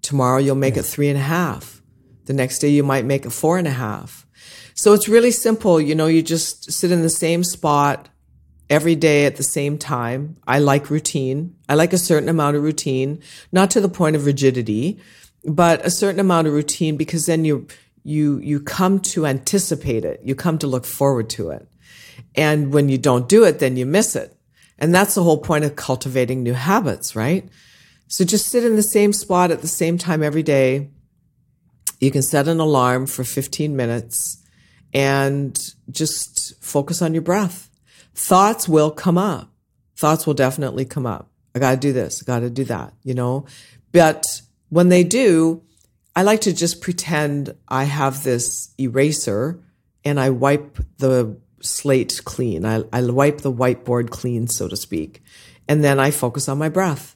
Tomorrow 0.03 0.37
you'll 0.37 0.53
make 0.53 0.77
it 0.77 0.83
three 0.83 1.09
and 1.09 1.17
a 1.17 1.23
half. 1.23 1.81
The 2.25 2.33
next 2.33 2.59
day 2.59 2.69
you 2.69 2.83
might 2.83 3.05
make 3.05 3.25
it 3.25 3.31
four 3.31 3.57
and 3.57 3.67
a 3.67 3.71
half. 3.71 4.27
So 4.75 4.93
it's 4.93 5.09
really 5.09 5.31
simple. 5.31 5.81
You 5.81 5.95
know, 5.95 6.05
you 6.05 6.21
just 6.21 6.71
sit 6.71 6.91
in 6.91 7.01
the 7.01 7.09
same 7.09 7.43
spot 7.43 8.07
every 8.71 8.95
day 8.95 9.25
at 9.25 9.35
the 9.35 9.43
same 9.43 9.77
time. 9.77 10.37
I 10.47 10.59
like 10.59 10.89
routine. 10.89 11.55
I 11.67 11.75
like 11.75 11.91
a 11.91 11.97
certain 11.97 12.29
amount 12.29 12.55
of 12.55 12.63
routine, 12.63 13.21
not 13.51 13.69
to 13.71 13.81
the 13.81 13.89
point 13.89 14.15
of 14.15 14.25
rigidity, 14.25 14.97
but 15.43 15.85
a 15.85 15.91
certain 15.91 16.21
amount 16.21 16.47
of 16.47 16.53
routine 16.53 16.95
because 16.95 17.25
then 17.25 17.43
you 17.43 17.67
you 18.03 18.39
you 18.39 18.61
come 18.61 18.99
to 18.99 19.27
anticipate 19.27 20.05
it. 20.05 20.21
You 20.23 20.35
come 20.35 20.57
to 20.59 20.67
look 20.67 20.85
forward 20.85 21.29
to 21.31 21.49
it. 21.49 21.67
And 22.33 22.73
when 22.73 22.87
you 22.87 22.97
don't 22.97 23.27
do 23.27 23.43
it, 23.43 23.59
then 23.59 23.75
you 23.75 23.85
miss 23.85 24.15
it. 24.15 24.35
And 24.79 24.95
that's 24.95 25.15
the 25.15 25.23
whole 25.23 25.39
point 25.39 25.65
of 25.65 25.75
cultivating 25.75 26.41
new 26.41 26.53
habits, 26.53 27.15
right? 27.15 27.47
So 28.07 28.23
just 28.23 28.47
sit 28.47 28.63
in 28.63 28.77
the 28.77 28.83
same 28.83 29.11
spot 29.11 29.51
at 29.51 29.61
the 29.61 29.67
same 29.67 29.97
time 29.97 30.23
every 30.23 30.43
day. 30.43 30.89
You 31.99 32.09
can 32.09 32.21
set 32.21 32.47
an 32.47 32.59
alarm 32.59 33.05
for 33.05 33.23
15 33.23 33.75
minutes 33.75 34.41
and 34.93 35.59
just 35.89 36.61
focus 36.63 37.01
on 37.01 37.13
your 37.13 37.21
breath 37.21 37.70
thoughts 38.15 38.67
will 38.67 38.91
come 38.91 39.17
up. 39.17 39.49
Thoughts 39.95 40.25
will 40.25 40.33
definitely 40.33 40.85
come 40.85 41.05
up. 41.05 41.29
I 41.53 41.59
got 41.59 41.71
to 41.71 41.77
do 41.77 41.93
this. 41.93 42.23
I 42.23 42.25
got 42.25 42.39
to 42.39 42.49
do 42.49 42.63
that, 42.65 42.93
you 43.03 43.13
know? 43.13 43.45
But 43.91 44.41
when 44.69 44.89
they 44.89 45.03
do, 45.03 45.63
I 46.15 46.23
like 46.23 46.41
to 46.41 46.53
just 46.53 46.81
pretend 46.81 47.55
I 47.67 47.83
have 47.85 48.23
this 48.23 48.73
eraser 48.77 49.59
and 50.03 50.19
I 50.19 50.29
wipe 50.29 50.77
the 50.97 51.37
slate 51.61 52.21
clean. 52.25 52.65
I, 52.65 52.83
I 52.91 53.03
wipe 53.03 53.41
the 53.41 53.53
whiteboard 53.53 54.09
clean, 54.09 54.47
so 54.47 54.67
to 54.67 54.75
speak. 54.75 55.21
And 55.67 55.83
then 55.83 55.99
I 55.99 56.11
focus 56.11 56.49
on 56.49 56.57
my 56.57 56.69
breath. 56.69 57.15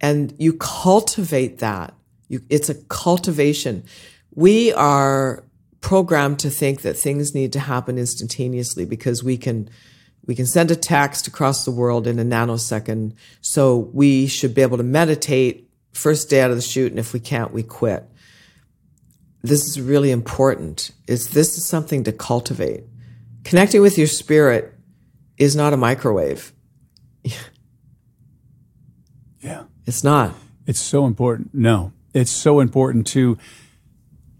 And 0.00 0.34
you 0.38 0.54
cultivate 0.54 1.58
that. 1.58 1.94
You, 2.28 2.40
it's 2.48 2.68
a 2.68 2.74
cultivation. 2.74 3.84
We 4.34 4.72
are 4.72 5.44
programmed 5.80 6.38
to 6.40 6.50
think 6.50 6.80
that 6.82 6.94
things 6.94 7.34
need 7.34 7.52
to 7.52 7.60
happen 7.60 7.98
instantaneously 7.98 8.86
because 8.86 9.22
we 9.22 9.36
can 9.36 9.68
we 10.26 10.34
can 10.34 10.46
send 10.46 10.70
a 10.70 10.76
text 10.76 11.26
across 11.26 11.64
the 11.64 11.70
world 11.70 12.06
in 12.06 12.18
a 12.18 12.24
nanosecond. 12.24 13.14
So 13.40 13.76
we 13.92 14.26
should 14.26 14.54
be 14.54 14.62
able 14.62 14.78
to 14.78 14.82
meditate 14.82 15.68
first 15.92 16.30
day 16.30 16.40
out 16.40 16.50
of 16.50 16.56
the 16.56 16.62
chute. 16.62 16.90
And 16.92 16.98
if 16.98 17.12
we 17.12 17.20
can't, 17.20 17.52
we 17.52 17.62
quit. 17.62 18.04
this 19.42 19.66
is 19.66 19.78
really 19.80 20.10
important 20.10 20.90
is 21.06 21.28
this 21.28 21.58
is 21.58 21.66
something 21.66 22.04
to 22.04 22.12
cultivate. 22.12 22.84
Connecting 23.44 23.82
with 23.82 23.98
your 23.98 24.06
spirit 24.06 24.74
is 25.36 25.54
not 25.54 25.72
a 25.72 25.76
microwave. 25.76 26.52
Yeah. 29.40 29.64
It's 29.84 30.02
not. 30.02 30.34
It's 30.66 30.80
so 30.80 31.04
important. 31.04 31.50
No, 31.52 31.92
it's 32.14 32.30
so 32.30 32.60
important 32.60 33.06
to 33.08 33.36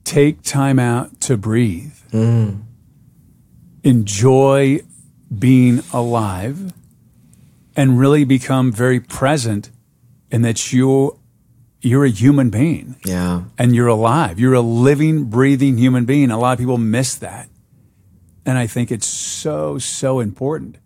take 0.05 0.43
time 0.43 0.79
out 0.79 1.21
to 1.23 1.37
breathe. 1.37 1.93
Mm. 2.11 2.63
Enjoy 3.83 4.81
being 5.39 5.83
alive 5.93 6.73
and 7.77 7.99
really 7.99 8.25
become 8.25 8.71
very 8.73 9.01
present 9.01 9.71
in 10.31 10.43
that 10.43 10.73
you 10.73 11.19
you're 11.81 12.05
a 12.07 12.11
human 12.11 12.49
being 12.49 12.97
Yeah. 13.05 13.43
and 13.59 13.75
you're 13.75 13.89
alive. 13.89 14.41
You're 14.41 14.55
a 14.55 14.63
living, 14.63 15.25
breathing 15.25 15.77
human 15.77 16.07
being. 16.07 16.31
A 16.31 16.39
lot 16.39 16.53
of 16.53 16.59
people 16.59 16.79
miss 16.79 17.15
that. 17.17 17.51
And 18.47 18.57
I 18.57 18.67
think 18.67 18.91
it's 18.91 19.07
so, 19.07 19.77
so 19.79 20.21
important. 20.21 20.79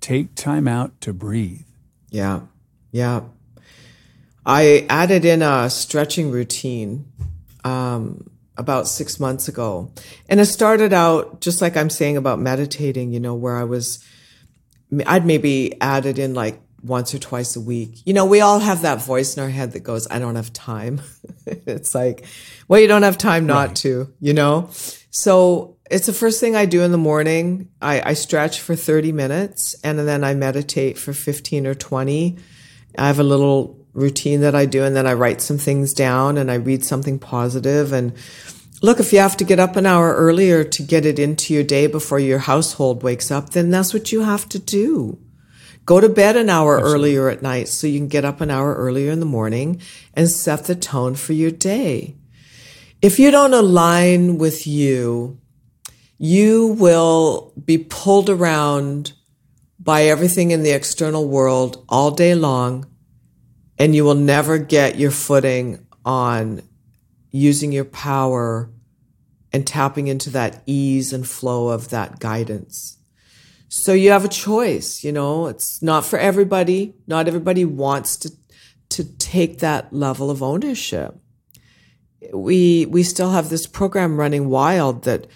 Take 0.00 0.36
time 0.36 0.68
out 0.68 1.00
to 1.00 1.12
breathe. 1.12 1.62
Yeah. 2.10 2.42
Yeah. 2.92 3.22
I 4.46 4.86
added 4.88 5.24
in 5.24 5.42
a 5.42 5.68
stretching 5.70 6.30
routine 6.30 7.06
um, 7.64 8.27
about 8.58 8.88
six 8.88 9.18
months 9.20 9.48
ago. 9.48 9.92
And 10.28 10.40
it 10.40 10.46
started 10.46 10.92
out 10.92 11.40
just 11.40 11.62
like 11.62 11.76
I'm 11.76 11.90
saying 11.90 12.16
about 12.16 12.40
meditating, 12.40 13.12
you 13.12 13.20
know, 13.20 13.34
where 13.34 13.56
I 13.56 13.64
was, 13.64 14.04
I'd 15.06 15.24
maybe 15.24 15.80
added 15.80 16.18
in 16.18 16.34
like 16.34 16.60
once 16.82 17.14
or 17.14 17.18
twice 17.18 17.56
a 17.56 17.60
week. 17.60 18.02
You 18.04 18.14
know, 18.14 18.26
we 18.26 18.40
all 18.40 18.58
have 18.58 18.82
that 18.82 19.02
voice 19.02 19.36
in 19.36 19.42
our 19.42 19.48
head 19.48 19.72
that 19.72 19.80
goes, 19.80 20.08
I 20.10 20.18
don't 20.18 20.36
have 20.36 20.52
time. 20.52 21.00
it's 21.46 21.94
like, 21.94 22.26
well, 22.66 22.80
you 22.80 22.88
don't 22.88 23.02
have 23.02 23.18
time 23.18 23.46
not 23.46 23.76
to, 23.76 24.12
you 24.20 24.34
know? 24.34 24.68
So 25.10 25.76
it's 25.90 26.06
the 26.06 26.12
first 26.12 26.40
thing 26.40 26.54
I 26.54 26.66
do 26.66 26.82
in 26.82 26.92
the 26.92 26.98
morning. 26.98 27.68
I, 27.80 28.10
I 28.10 28.14
stretch 28.14 28.60
for 28.60 28.76
30 28.76 29.12
minutes 29.12 29.74
and 29.82 29.98
then 29.98 30.22
I 30.24 30.34
meditate 30.34 30.98
for 30.98 31.12
15 31.12 31.66
or 31.66 31.74
20. 31.74 32.38
I 32.96 33.06
have 33.06 33.20
a 33.20 33.24
little 33.24 33.77
routine 33.98 34.40
that 34.40 34.54
I 34.54 34.66
do 34.66 34.84
and 34.84 34.94
then 34.96 35.06
I 35.06 35.12
write 35.12 35.40
some 35.40 35.58
things 35.58 35.92
down 35.92 36.38
and 36.38 36.50
I 36.50 36.54
read 36.54 36.84
something 36.84 37.18
positive. 37.18 37.92
and 37.92 38.12
look 38.80 39.00
if 39.00 39.12
you 39.12 39.18
have 39.18 39.36
to 39.36 39.44
get 39.44 39.58
up 39.58 39.76
an 39.76 39.86
hour 39.86 40.14
earlier 40.14 40.62
to 40.62 40.82
get 40.82 41.04
it 41.04 41.18
into 41.18 41.52
your 41.52 41.64
day 41.64 41.88
before 41.88 42.20
your 42.20 42.38
household 42.38 43.02
wakes 43.02 43.30
up 43.30 43.50
then 43.50 43.70
that's 43.70 43.92
what 43.92 44.12
you 44.12 44.22
have 44.22 44.48
to 44.50 44.58
do. 44.58 45.18
Go 45.84 46.00
to 46.00 46.08
bed 46.08 46.36
an 46.36 46.50
hour 46.50 46.78
earlier 46.78 47.30
at 47.30 47.42
night 47.42 47.66
so 47.66 47.86
you 47.86 47.98
can 47.98 48.08
get 48.08 48.24
up 48.24 48.40
an 48.40 48.50
hour 48.50 48.74
earlier 48.74 49.10
in 49.10 49.20
the 49.20 49.26
morning 49.26 49.80
and 50.14 50.28
set 50.28 50.64
the 50.64 50.74
tone 50.74 51.14
for 51.14 51.32
your 51.32 51.50
day. 51.50 52.14
If 53.00 53.18
you 53.18 53.30
don't 53.30 53.54
align 53.54 54.38
with 54.38 54.66
you, 54.66 55.40
you 56.18 56.76
will 56.78 57.54
be 57.64 57.78
pulled 57.78 58.28
around 58.28 59.12
by 59.78 60.02
everything 60.02 60.50
in 60.50 60.62
the 60.62 60.72
external 60.72 61.28
world 61.28 61.84
all 61.88 62.10
day 62.10 62.34
long, 62.34 62.84
and 63.78 63.94
you 63.94 64.04
will 64.04 64.14
never 64.14 64.58
get 64.58 64.98
your 64.98 65.10
footing 65.10 65.86
on 66.04 66.62
using 67.30 67.72
your 67.72 67.84
power 67.84 68.70
and 69.52 69.66
tapping 69.66 70.08
into 70.08 70.30
that 70.30 70.62
ease 70.66 71.12
and 71.12 71.26
flow 71.26 71.68
of 71.68 71.90
that 71.90 72.18
guidance. 72.18 72.98
So 73.68 73.92
you 73.92 74.10
have 74.10 74.24
a 74.24 74.28
choice, 74.28 75.04
you 75.04 75.12
know, 75.12 75.46
it's 75.46 75.82
not 75.82 76.04
for 76.04 76.18
everybody. 76.18 76.94
Not 77.06 77.28
everybody 77.28 77.64
wants 77.64 78.16
to 78.18 78.32
to 78.90 79.04
take 79.04 79.58
that 79.58 79.92
level 79.92 80.30
of 80.30 80.42
ownership. 80.42 81.14
We 82.32 82.86
we 82.86 83.02
still 83.02 83.30
have 83.32 83.50
this 83.50 83.66
program 83.66 84.18
running 84.18 84.48
wild 84.48 85.04
that 85.04 85.26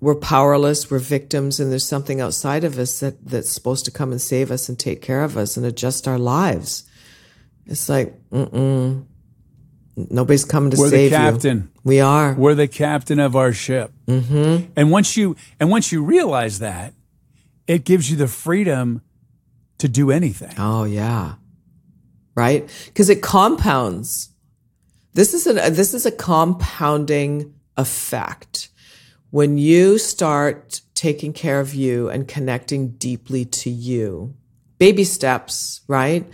we're 0.00 0.16
powerless, 0.16 0.90
we're 0.90 0.98
victims, 0.98 1.58
and 1.58 1.70
there's 1.70 1.86
something 1.86 2.20
outside 2.20 2.62
of 2.62 2.78
us 2.78 3.00
that, 3.00 3.24
that's 3.24 3.50
supposed 3.50 3.84
to 3.84 3.90
come 3.90 4.12
and 4.12 4.20
save 4.20 4.50
us 4.50 4.68
and 4.68 4.78
take 4.78 5.02
care 5.02 5.24
of 5.24 5.36
us 5.36 5.56
and 5.56 5.66
adjust 5.66 6.06
our 6.06 6.18
lives. 6.18 6.87
It's 7.68 7.88
like, 7.88 8.18
mm-mm. 8.30 9.04
Nobody's 10.10 10.44
coming 10.44 10.70
to 10.70 10.76
We're 10.76 10.90
the 10.90 10.90
save 10.90 11.10
captain. 11.10 11.58
you. 11.74 11.80
We 11.82 12.00
are. 12.00 12.32
We're 12.34 12.54
the 12.54 12.68
captain 12.68 13.18
of 13.18 13.34
our 13.34 13.52
ship. 13.52 13.90
Mm-hmm. 14.06 14.70
And 14.76 14.90
once 14.92 15.16
you 15.16 15.34
and 15.58 15.70
once 15.70 15.90
you 15.90 16.04
realize 16.04 16.60
that, 16.60 16.94
it 17.66 17.84
gives 17.84 18.08
you 18.08 18.16
the 18.16 18.28
freedom 18.28 19.02
to 19.78 19.88
do 19.88 20.12
anything. 20.12 20.54
Oh 20.56 20.84
yeah. 20.84 21.34
Right? 22.36 22.70
Because 22.86 23.10
it 23.10 23.22
compounds. 23.22 24.30
This 25.14 25.34
is 25.34 25.48
a 25.48 25.54
this 25.70 25.94
is 25.94 26.06
a 26.06 26.12
compounding 26.12 27.54
effect. 27.76 28.68
When 29.30 29.58
you 29.58 29.98
start 29.98 30.80
taking 30.94 31.32
care 31.32 31.58
of 31.58 31.74
you 31.74 32.08
and 32.08 32.28
connecting 32.28 32.90
deeply 32.90 33.44
to 33.44 33.68
you, 33.70 34.34
baby 34.78 35.02
steps, 35.02 35.80
right? 35.88 36.24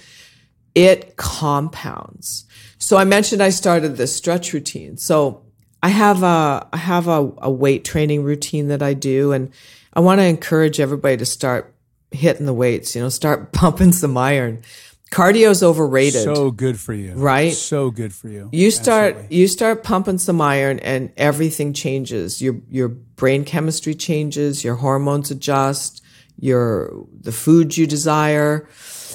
It 0.75 1.17
compounds. 1.17 2.45
So 2.79 2.97
I 2.97 3.05
mentioned 3.05 3.43
I 3.43 3.51
started 3.51 3.97
this 3.97 4.15
stretch 4.15 4.53
routine. 4.53 4.97
So 4.97 5.43
I 5.83 5.89
have 5.89 6.23
a 6.23 6.67
I 6.73 6.77
have 6.79 7.09
a, 7.09 7.33
a 7.39 7.51
weight 7.51 7.85
training 7.85 8.25
routine 8.25 8.69
that 8.69 8.83
I 8.83 8.95
do, 8.95 9.33
and 9.33 9.53
I 9.93 10.01
want 10.01 10.21
to 10.21 10.25
encourage 10.25 10.81
everybody 10.81 11.19
to 11.19 11.27
start 11.27 11.75
hitting 12.11 12.47
the 12.47 12.55
weights. 12.55 12.97
You 12.97 13.03
know, 13.03 13.09
start 13.09 13.53
pumping 13.53 13.93
some 13.93 14.17
iron. 14.17 14.63
Cardio's 15.11 15.63
overrated. 15.63 16.23
So 16.25 16.51
good 16.51 16.81
for 16.81 16.93
you. 16.93 17.13
Right? 17.13 17.53
So 17.53 17.91
good 17.91 18.13
for 18.13 18.29
you. 18.29 18.49
you 18.51 18.71
start 18.71 19.15
Absolutely. 19.15 19.37
you 19.37 19.49
start 19.49 19.85
pumping 19.85 20.19
some 20.19 20.41
iron 20.41 20.81
and 20.81 21.13
everything 21.17 21.73
changes. 21.73 22.43
Your 22.43 22.57
your 22.69 22.89
brain 22.89 23.45
chemistry 23.45 23.95
changes, 23.95 24.65
your 24.65 24.75
hormones 24.75 25.31
adjust, 25.31 26.03
your 26.39 27.07
the 27.21 27.31
food 27.31 27.77
you 27.77 27.87
desire. 27.87 28.69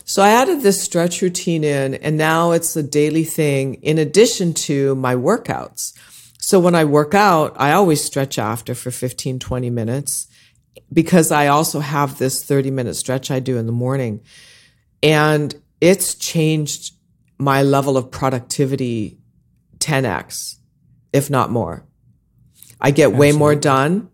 So 0.10 0.24
I 0.24 0.32
added 0.32 0.64
this 0.64 0.82
stretch 0.82 1.22
routine 1.22 1.64
in 1.64 1.94
and 1.94 2.18
now 2.18 2.50
it's 2.50 2.76
a 2.76 2.82
daily 2.82 3.24
thing 3.24 3.76
in 3.76 4.00
addition 4.00 4.56
to 4.56 4.96
my 4.96 5.14
workouts. 5.14 5.94
So 6.40 6.60
when 6.60 6.74
I 6.74 6.84
work 6.86 7.14
out, 7.14 7.54
I 7.58 7.74
always 7.74 8.04
stretch 8.04 8.40
after 8.40 8.74
for 8.74 8.90
15 8.90 9.38
20 9.38 9.70
minutes 9.70 10.28
because 10.92 11.32
I 11.32 11.46
also 11.46 11.80
have 11.80 12.18
this 12.18 12.44
30 12.44 12.72
minute 12.72 12.96
stretch 12.96 13.30
I 13.30 13.40
do 13.40 13.58
in 13.58 13.68
the 13.68 13.72
morning. 13.72 14.22
And 15.04 15.54
it's 15.80 16.16
changed 16.16 16.96
my 17.38 17.62
level 17.62 17.96
of 17.96 18.10
productivity 18.10 19.20
10x, 19.78 20.56
if 21.14 21.30
not 21.30 21.52
more. 21.52 21.86
I 22.82 22.90
get 22.90 23.14
way 23.14 23.32
more 23.32 23.54
done. 23.54 24.10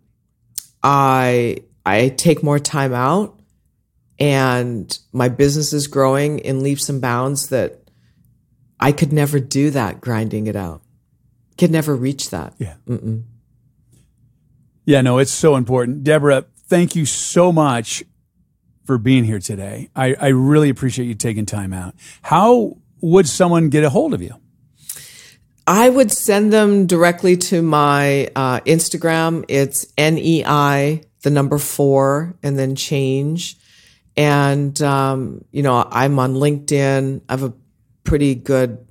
I 0.83 1.63
I 1.85 2.09
take 2.09 2.43
more 2.43 2.59
time 2.59 2.93
out 2.93 3.34
and 4.20 4.97
my 5.11 5.30
business 5.30 5.74
is 5.74 5.88
growing 5.88 6.39
in 6.39 6.63
leaps 6.63 6.89
and 6.89 7.01
bounds 7.01 7.49
that 7.49 7.82
I 8.80 8.91
could 8.91 9.11
never 9.11 9.39
do 9.39 9.70
that 9.72 10.01
grinding 10.01 10.47
it 10.47 10.55
out. 10.55 10.82
Could 11.57 11.72
never 11.72 11.95
reach 11.95 12.30
that. 12.32 12.53
Yeah. 12.57 12.76
Yeah, 14.86 15.01
no, 15.01 15.18
it's 15.18 15.32
so 15.32 15.55
important. 15.55 16.03
Deborah, 16.03 16.45
thank 16.68 16.95
you 16.95 17.05
so 17.05 17.51
much 17.51 18.03
for 18.86 18.97
being 18.97 19.24
here 19.24 19.39
today. 19.39 19.89
I, 19.95 20.16
I 20.20 20.28
really 20.28 20.70
appreciate 20.70 21.05
you 21.05 21.16
taking 21.16 21.45
time 21.45 21.74
out. 21.74 21.95
How 22.22 22.78
would 23.01 23.28
someone 23.28 23.70
get 23.70 23.84
a 23.84 23.89
hold 23.89 24.13
of 24.13 24.22
you? 24.22 24.36
I 25.68 25.89
would 25.89 26.11
send 26.11 26.53
them 26.53 26.86
directly 26.86 27.38
to 27.38 27.63
my 27.63 28.30
uh, 28.36 28.59
Instagram. 28.61 29.45
It's 29.47 29.88
NEI, 29.97 31.01
the 31.24 31.30
number 31.32 31.57
four, 31.57 32.36
and 32.43 32.59
then 32.59 32.76
change. 32.76 33.57
And, 34.18 34.82
um, 34.82 35.43
you 35.51 35.61
know, 35.61 35.88
I'm 35.89 36.18
on 36.20 36.36
LinkedIn. 36.36 37.22
I 37.28 37.34
have 37.34 37.43
a 37.43 37.53
pretty 38.03 38.36
good 38.36 38.86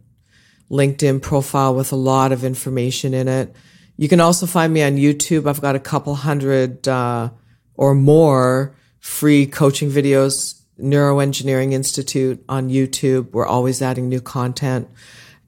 LinkedIn 0.70 1.22
profile 1.22 1.74
with 1.74 1.92
a 1.92 1.96
lot 1.96 2.32
of 2.32 2.44
information 2.44 3.14
in 3.14 3.28
it. 3.28 3.54
You 3.96 4.08
can 4.08 4.20
also 4.20 4.46
find 4.46 4.72
me 4.72 4.82
on 4.82 4.96
YouTube. 4.96 5.48
I've 5.48 5.60
got 5.60 5.76
a 5.76 5.80
couple 5.80 6.14
hundred 6.14 6.86
uh, 6.88 7.30
or 7.74 7.94
more 7.94 8.74
free 9.00 9.46
coaching 9.46 9.90
videos. 9.90 10.60
Neuroengineering 10.80 11.72
Institute 11.72 12.44
on 12.48 12.68
YouTube. 12.68 13.30
We're 13.30 13.46
always 13.46 13.80
adding 13.80 14.08
new 14.08 14.20
content. 14.20 14.88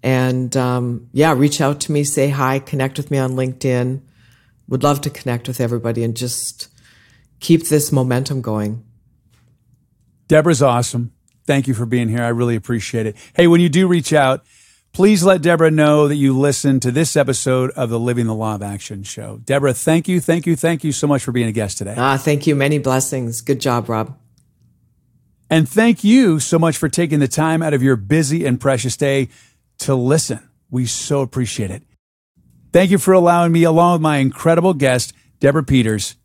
And 0.03 0.57
um, 0.57 1.09
yeah, 1.12 1.33
reach 1.33 1.61
out 1.61 1.81
to 1.81 1.93
me, 1.93 2.05
say 2.05 2.29
hi, 2.29 2.61
connect 2.61 2.97
with 2.97 3.11
me 3.11 3.18
on 3.18 3.33
LinkedIn. 3.33 4.03
Would 4.68 4.85
love 4.85 5.01
to 5.01 5.11
connect 5.11 5.49
with 5.49 5.61
everybody 5.61 6.05
and 6.05 6.16
just 6.16 6.68
keep 7.41 7.66
this 7.66 7.91
momentum 7.91 8.41
going. 8.41 8.85
Deborah's 10.29 10.62
awesome. 10.62 11.12
Thank 11.47 11.68
you 11.68 11.74
for 11.74 11.87
being 11.87 12.09
here. 12.09 12.22
I 12.22 12.29
really 12.29 12.57
appreciate 12.57 13.07
it. 13.07 13.16
Hey, 13.35 13.47
when 13.47 13.61
you 13.61 13.68
do 13.68 13.87
reach 13.87 14.12
out, 14.12 14.45
please 14.93 15.22
let 15.22 15.43
Deborah 15.43 15.70
know 15.70 16.09
that 16.09 16.16
you 16.16 16.37
listened 16.37 16.83
to 16.83 16.91
this 16.91 17.16
episode 17.16 17.70
of 17.72 17.91
the 17.91 18.01
Living 18.01 18.27
the 18.27 18.35
Law 18.35 18.57
of 18.57 18.62
Action 18.62 19.03
show. 19.05 19.39
Deborah, 19.45 19.74
thank 19.74 20.09
you, 20.09 20.20
thank 20.20 20.47
you, 20.47 20.57
thank 20.57 20.83
you 20.83 20.91
so 20.91 21.07
much 21.07 21.22
for 21.22 21.33
being 21.33 21.49
a 21.49 21.53
guest 21.53 21.79
today. 21.79 21.95
Ah, 21.97 22.16
thank 22.16 22.47
you. 22.47 22.57
Many 22.57 22.79
blessings. 22.79 23.41
Good 23.41 23.61
job, 23.61 23.89
Rob. 23.89 24.18
And 25.49 25.68
thank 25.68 26.03
you 26.03 26.41
so 26.41 26.59
much 26.59 26.77
for 26.77 26.89
taking 26.89 27.20
the 27.20 27.29
time 27.29 27.62
out 27.62 27.72
of 27.74 27.83
your 27.83 27.95
busy 27.95 28.45
and 28.45 28.61
precious 28.61 28.97
day 28.97 29.29
to 29.79 29.95
listen. 29.95 30.41
We 30.70 30.87
so 30.87 31.20
appreciate 31.20 31.70
it. 31.70 31.85
Thank 32.72 32.91
you 32.91 32.99
for 32.99 33.14
allowing 33.14 33.53
me, 33.53 33.62
along 33.62 33.93
with 33.93 34.03
my 34.03 34.16
incredible 34.16 34.74
guest, 34.74 35.12
Deborah 35.39 35.62
Peters, 35.62 36.16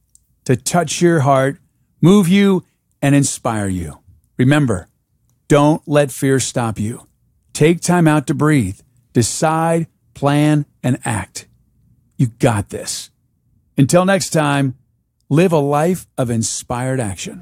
to 0.45 0.55
touch 0.55 1.01
your 1.01 1.19
heart, 1.19 1.59
move 2.01 2.27
you, 2.27 2.65
and 3.01 3.15
inspire 3.15 3.67
you. 3.67 3.99
Remember, 4.37 4.87
don't 5.47 5.81
let 5.87 6.11
fear 6.11 6.39
stop 6.39 6.79
you. 6.79 7.07
Take 7.53 7.81
time 7.81 8.07
out 8.07 8.27
to 8.27 8.33
breathe, 8.33 8.79
decide, 9.13 9.87
plan, 10.13 10.65
and 10.81 10.99
act. 11.03 11.47
You 12.17 12.27
got 12.27 12.69
this. 12.69 13.09
Until 13.77 14.05
next 14.05 14.29
time, 14.29 14.75
live 15.29 15.51
a 15.51 15.59
life 15.59 16.07
of 16.17 16.29
inspired 16.29 16.99
action. 16.99 17.41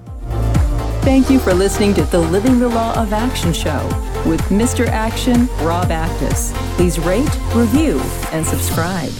Thank 1.02 1.30
you 1.30 1.40
for 1.40 1.54
listening 1.54 1.94
to 1.96 2.04
the 2.04 2.20
Living 2.20 2.60
the 2.60 2.70
Law 2.70 2.94
of 3.02 3.14
Action 3.14 3.54
show 3.54 3.84
with 4.26 4.42
Mr. 4.50 4.86
Action, 4.88 5.48
Rob 5.62 5.88
Actis. 5.90 6.54
Please 6.76 7.00
rate, 7.00 7.40
review, 7.56 8.00
and 8.32 8.46
subscribe. 8.46 9.12